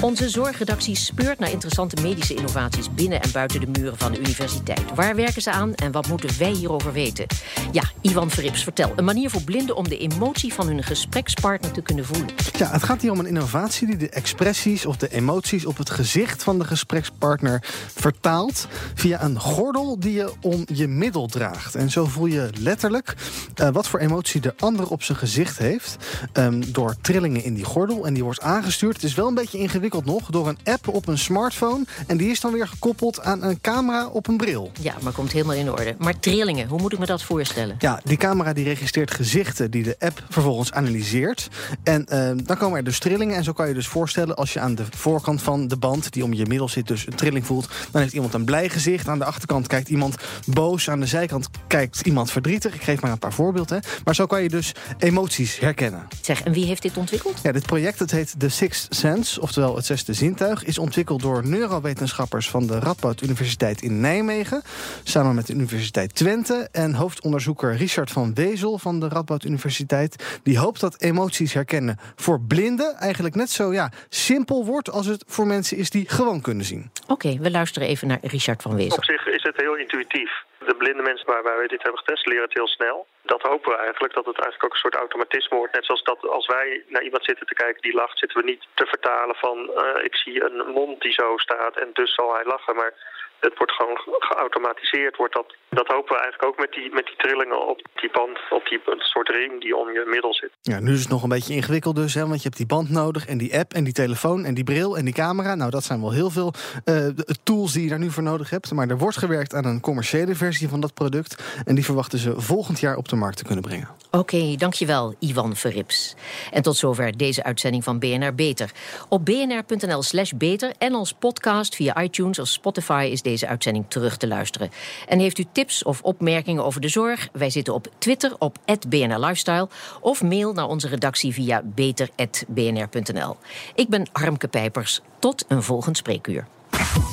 Onze 0.00 0.28
zorgredactie 0.28 0.96
speurt 0.96 1.38
naar 1.38 1.50
interessante 1.50 2.02
medische 2.02 2.34
innovaties 2.34 2.94
binnen 2.94 3.20
en 3.20 3.30
buiten 3.32 3.60
de 3.60 3.80
muren 3.80 3.98
van 3.98 4.12
de 4.12 4.18
universiteit. 4.18 4.94
Waar 4.94 5.16
werken 5.16 5.42
ze 5.42 5.50
aan 5.50 5.74
en 5.74 5.92
wat 5.92 6.08
moeten 6.08 6.38
wij 6.38 6.50
hierover 6.50 6.92
weten? 6.92 7.26
Ja, 7.72 7.82
Ivan 8.00 8.30
Verrips, 8.30 8.62
vertel. 8.62 8.92
Een 8.96 9.04
manier 9.04 9.30
voor 9.30 9.42
blinden 9.42 9.76
om 9.76 9.88
de 9.88 9.98
emotie 9.98 10.52
van 10.52 10.66
hun 10.66 10.82
gesprekspartner 10.82 11.70
te 11.70 11.80
kunnen 11.80 12.04
voelen. 12.04 12.28
Ja, 12.58 12.70
het 12.70 12.82
gaat 12.82 13.02
hier 13.02 13.10
om 13.10 13.18
een 13.18 13.26
innovatie 13.26 13.86
die 13.86 13.96
de 13.96 14.08
expressies 14.08 14.86
of 14.86 14.96
de 14.96 15.08
emoties 15.08 15.66
op 15.66 15.76
het 15.76 15.90
gezicht 15.90 16.42
van 16.42 16.58
de 16.58 16.64
gesprekspartner 16.64 17.62
vertaalt 17.94 18.66
via 18.94 19.22
een 19.22 19.40
gordel 19.40 19.98
die 19.98 20.12
je 20.12 20.32
om 20.40 20.64
je 20.72 20.86
middel 20.88 21.26
draagt. 21.26 21.74
En 21.74 21.90
zo 21.90 22.04
voel 22.04 22.26
je 22.26 22.50
letterlijk 22.58 23.14
uh, 23.60 23.68
wat 23.68 23.88
voor 23.88 24.00
emotie 24.00 24.40
de 24.40 24.54
ander 24.58 24.90
op 24.90 25.02
zijn 25.02 25.18
gezicht 25.18 25.58
heeft 25.58 25.96
um, 26.32 26.72
door 26.72 26.94
trillingen 27.00 27.44
in 27.44 27.54
die 27.54 27.64
gordel. 27.64 28.06
En 28.06 28.14
die 28.14 28.24
wordt 28.24 28.40
aangestuurd. 28.40 28.94
Het 28.94 29.04
is 29.04 29.14
wel 29.14 29.28
een 29.28 29.34
beetje 29.34 29.58
ingewikkeld 29.58 29.88
nog 30.04 30.30
door 30.30 30.48
een 30.48 30.58
app 30.64 30.88
op 30.88 31.08
een 31.08 31.18
smartphone. 31.18 31.84
En 32.06 32.16
die 32.16 32.30
is 32.30 32.40
dan 32.40 32.52
weer 32.52 32.68
gekoppeld 32.68 33.22
aan 33.22 33.42
een 33.42 33.60
camera 33.60 34.06
op 34.06 34.28
een 34.28 34.36
bril. 34.36 34.70
Ja, 34.80 34.94
maar 35.02 35.12
komt 35.12 35.32
helemaal 35.32 35.54
in 35.54 35.70
orde. 35.70 35.94
Maar 35.98 36.18
trillingen, 36.18 36.68
hoe 36.68 36.80
moet 36.80 36.92
ik 36.92 36.98
me 36.98 37.06
dat 37.06 37.22
voorstellen? 37.22 37.76
Ja, 37.78 38.00
die 38.04 38.16
camera 38.16 38.52
die 38.52 38.64
registreert 38.64 39.10
gezichten 39.10 39.70
die 39.70 39.82
de 39.82 39.96
app 39.98 40.24
vervolgens 40.28 40.72
analyseert. 40.72 41.48
En 41.82 42.06
uh, 42.12 42.30
dan 42.44 42.56
komen 42.56 42.78
er 42.78 42.84
dus 42.84 42.98
trillingen. 42.98 43.36
En 43.36 43.44
zo 43.44 43.52
kan 43.52 43.68
je 43.68 43.74
dus 43.74 43.86
voorstellen 43.86 44.36
als 44.36 44.52
je 44.52 44.60
aan 44.60 44.74
de 44.74 44.84
voorkant 44.96 45.42
van 45.42 45.68
de 45.68 45.76
band... 45.76 46.12
die 46.12 46.24
om 46.24 46.32
je 46.32 46.46
middel 46.46 46.68
zit, 46.68 46.88
dus 46.88 47.06
een 47.06 47.14
trilling 47.14 47.46
voelt... 47.46 47.68
dan 47.90 48.00
heeft 48.00 48.14
iemand 48.14 48.34
een 48.34 48.44
blij 48.44 48.68
gezicht. 48.68 49.08
Aan 49.08 49.18
de 49.18 49.24
achterkant 49.24 49.66
kijkt 49.66 49.88
iemand 49.88 50.16
boos. 50.46 50.90
Aan 50.90 51.00
de 51.00 51.06
zijkant 51.06 51.48
kijkt 51.66 52.00
iemand 52.06 52.30
verdrietig. 52.30 52.74
Ik 52.74 52.82
geef 52.82 53.00
maar 53.00 53.10
een 53.10 53.18
paar 53.18 53.32
voorbeelden. 53.32 53.82
Maar 54.04 54.14
zo 54.14 54.26
kan 54.26 54.42
je 54.42 54.48
dus 54.48 54.72
emoties 54.98 55.58
herkennen. 55.58 56.08
Zeg, 56.20 56.42
en 56.42 56.52
wie 56.52 56.64
heeft 56.64 56.82
dit 56.82 56.96
ontwikkeld? 56.96 57.38
Ja, 57.42 57.52
dit 57.52 57.66
project 57.66 57.98
het 57.98 58.10
heet 58.10 58.34
The 58.38 58.48
Sixth 58.48 58.94
Sense, 58.94 59.40
oftewel 59.40 59.76
het 59.80 59.88
zesde 59.88 60.12
zintuig... 60.12 60.64
is 60.64 60.78
ontwikkeld 60.78 61.22
door 61.22 61.46
neurowetenschappers 61.46 62.50
van 62.50 62.66
de 62.66 62.78
Radboud 62.78 63.22
Universiteit 63.22 63.82
in 63.82 64.00
Nijmegen... 64.00 64.62
samen 65.02 65.34
met 65.34 65.46
de 65.46 65.52
Universiteit 65.52 66.14
Twente 66.14 66.68
en 66.72 66.94
hoofdonderzoeker 66.94 67.76
Richard 67.76 68.10
van 68.10 68.34
Wezel 68.34 68.78
van 68.78 69.00
de 69.00 69.08
Radboud 69.08 69.44
Universiteit... 69.44 70.40
die 70.42 70.58
hoopt 70.58 70.80
dat 70.80 71.00
emoties 71.02 71.52
herkennen 71.52 71.98
voor 72.16 72.40
blinden 72.40 72.96
eigenlijk 72.96 73.34
net 73.34 73.50
zo 73.50 73.72
ja, 73.72 73.90
simpel 74.08 74.64
wordt... 74.64 74.90
als 74.90 75.06
het 75.06 75.24
voor 75.26 75.46
mensen 75.46 75.76
is 75.76 75.90
die 75.90 76.08
gewoon 76.08 76.40
kunnen 76.40 76.64
zien. 76.64 76.90
Oké, 77.06 77.38
we 77.38 77.50
luisteren 77.50 77.88
even 77.88 78.08
naar 78.08 78.18
Richard 78.22 78.62
van 78.62 78.74
Wezel. 78.74 78.96
Op 78.96 79.04
zich 79.04 79.26
is 79.26 79.42
het 79.42 79.56
heel 79.56 79.76
intuïtief. 79.76 80.30
De 80.66 80.74
blinde 80.74 81.02
mensen 81.02 81.26
waarbij 81.26 81.56
we 81.56 81.68
dit 81.68 81.82
hebben 81.82 82.00
getest 82.00 82.26
leren 82.26 82.44
het 82.44 82.54
heel 82.54 82.68
snel. 82.68 83.06
Dat 83.22 83.42
hopen 83.42 83.70
we 83.70 83.76
eigenlijk, 83.76 84.14
dat 84.14 84.26
het 84.26 84.38
eigenlijk 84.40 84.64
ook 84.64 84.72
een 84.72 84.84
soort 84.84 84.94
automatisme 84.94 85.56
wordt. 85.56 85.74
Net 85.74 85.84
zoals 85.84 86.02
dat 86.02 86.28
als 86.28 86.46
wij 86.46 86.84
naar 86.88 87.02
iemand 87.02 87.24
zitten 87.24 87.46
te 87.46 87.54
kijken 87.54 87.82
die 87.82 87.94
lacht... 87.94 88.18
zitten 88.18 88.38
we 88.40 88.50
niet 88.50 88.66
te 88.74 88.86
vertalen 88.86 89.34
van 89.34 89.70
uh, 89.76 90.04
ik 90.04 90.14
zie 90.14 90.44
een 90.44 90.66
mond 90.66 91.00
die 91.00 91.12
zo 91.12 91.36
staat 91.36 91.76
en 91.76 91.90
dus 91.92 92.14
zal 92.14 92.34
hij 92.34 92.44
lachen. 92.44 92.76
Maar 92.76 92.92
het 93.40 93.58
wordt 93.58 93.72
gewoon 93.72 94.00
geautomatiseerd. 94.04 95.16
Wordt 95.16 95.34
dat, 95.34 95.54
dat 95.70 95.86
hopen 95.86 96.14
we 96.16 96.22
eigenlijk 96.22 96.44
ook 96.44 96.58
met 96.58 96.72
die, 96.72 96.92
met 96.92 97.06
die 97.06 97.16
trillingen 97.16 97.68
op 97.68 97.80
die 98.00 98.10
band, 98.12 98.38
op 98.50 98.64
die 98.68 98.80
soort 98.98 99.28
ring 99.28 99.60
die 99.60 99.76
om 99.76 99.92
je 99.92 100.04
middel 100.06 100.34
zit. 100.34 100.50
Ja, 100.62 100.80
nu 100.80 100.92
is 100.92 101.00
het 101.00 101.08
nog 101.08 101.22
een 101.22 101.28
beetje 101.28 101.54
ingewikkeld 101.54 101.96
dus, 101.96 102.14
hè, 102.14 102.26
want 102.26 102.36
je 102.36 102.42
hebt 102.42 102.56
die 102.56 102.66
band 102.66 102.90
nodig 102.90 103.26
en 103.26 103.38
die 103.38 103.58
app 103.58 103.72
en 103.72 103.84
die 103.84 103.92
telefoon 103.92 104.44
en 104.44 104.54
die 104.54 104.64
bril 104.64 104.96
en 104.96 105.04
die 105.04 105.14
camera. 105.14 105.54
Nou, 105.54 105.70
dat 105.70 105.84
zijn 105.84 106.00
wel 106.00 106.12
heel 106.12 106.30
veel 106.30 106.52
uh, 106.84 107.06
tools 107.42 107.72
die 107.72 107.82
je 107.82 107.88
daar 107.88 107.98
nu 107.98 108.10
voor 108.10 108.22
nodig 108.22 108.50
hebt. 108.50 108.72
Maar 108.72 108.88
er 108.88 108.98
wordt 108.98 109.16
gewerkt 109.16 109.54
aan 109.54 109.64
een 109.64 109.80
commerciële 109.80 110.34
versie 110.34 110.68
van 110.68 110.80
dat 110.80 110.94
product 110.94 111.62
en 111.64 111.74
die 111.74 111.84
verwachten 111.84 112.18
ze 112.18 112.40
volgend 112.40 112.80
jaar 112.80 112.96
op 112.96 113.08
de 113.08 113.16
markt 113.16 113.36
te 113.36 113.44
kunnen 113.44 113.64
brengen. 113.64 113.88
Oké, 114.10 114.18
okay, 114.18 114.56
dankjewel 114.56 115.14
Ivan 115.18 115.56
Verrips. 115.56 116.14
En 116.50 116.62
tot 116.62 116.76
zover 116.76 117.16
deze 117.16 117.42
uitzending 117.42 117.84
van 117.84 117.98
BNR 117.98 118.34
Beter. 118.34 118.70
Op 119.08 119.24
bnr.nl 119.24 120.02
slash 120.02 120.32
beter 120.32 120.72
en 120.78 120.94
als 120.94 121.12
podcast 121.12 121.74
via 121.74 122.02
iTunes 122.02 122.38
of 122.38 122.48
Spotify 122.48 123.08
is 123.12 123.22
deze 123.22 123.46
uitzending 123.46 123.84
terug 123.88 124.16
te 124.16 124.26
luisteren. 124.26 124.70
En 125.08 125.18
heeft 125.18 125.38
u 125.38 125.44
tips 125.60 125.82
of 125.82 126.02
opmerkingen 126.02 126.64
over 126.64 126.80
de 126.80 126.88
zorg? 126.88 127.28
Wij 127.32 127.50
zitten 127.50 127.74
op 127.74 127.86
Twitter 127.98 128.34
op 128.38 128.58
BNR 128.88 129.18
Lifestyle 129.18 129.68
of 130.00 130.22
mail 130.22 130.52
naar 130.52 130.68
onze 130.68 130.88
redactie 130.88 131.32
via 131.32 131.62
beter.bnr.nl. 131.64 133.36
Ik 133.74 133.88
ben 133.88 134.08
Harmke 134.12 134.48
Pijpers. 134.48 135.00
Tot 135.18 135.44
een 135.48 135.62
volgend 135.62 135.96
spreekuur. 135.96 136.46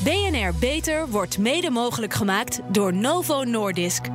BNR 0.04 0.54
Beter 0.60 1.10
wordt 1.10 1.38
mede 1.38 1.70
mogelijk 1.70 2.14
gemaakt 2.14 2.60
door 2.72 2.94
Novo 2.94 3.44
Nordisk. 3.44 4.08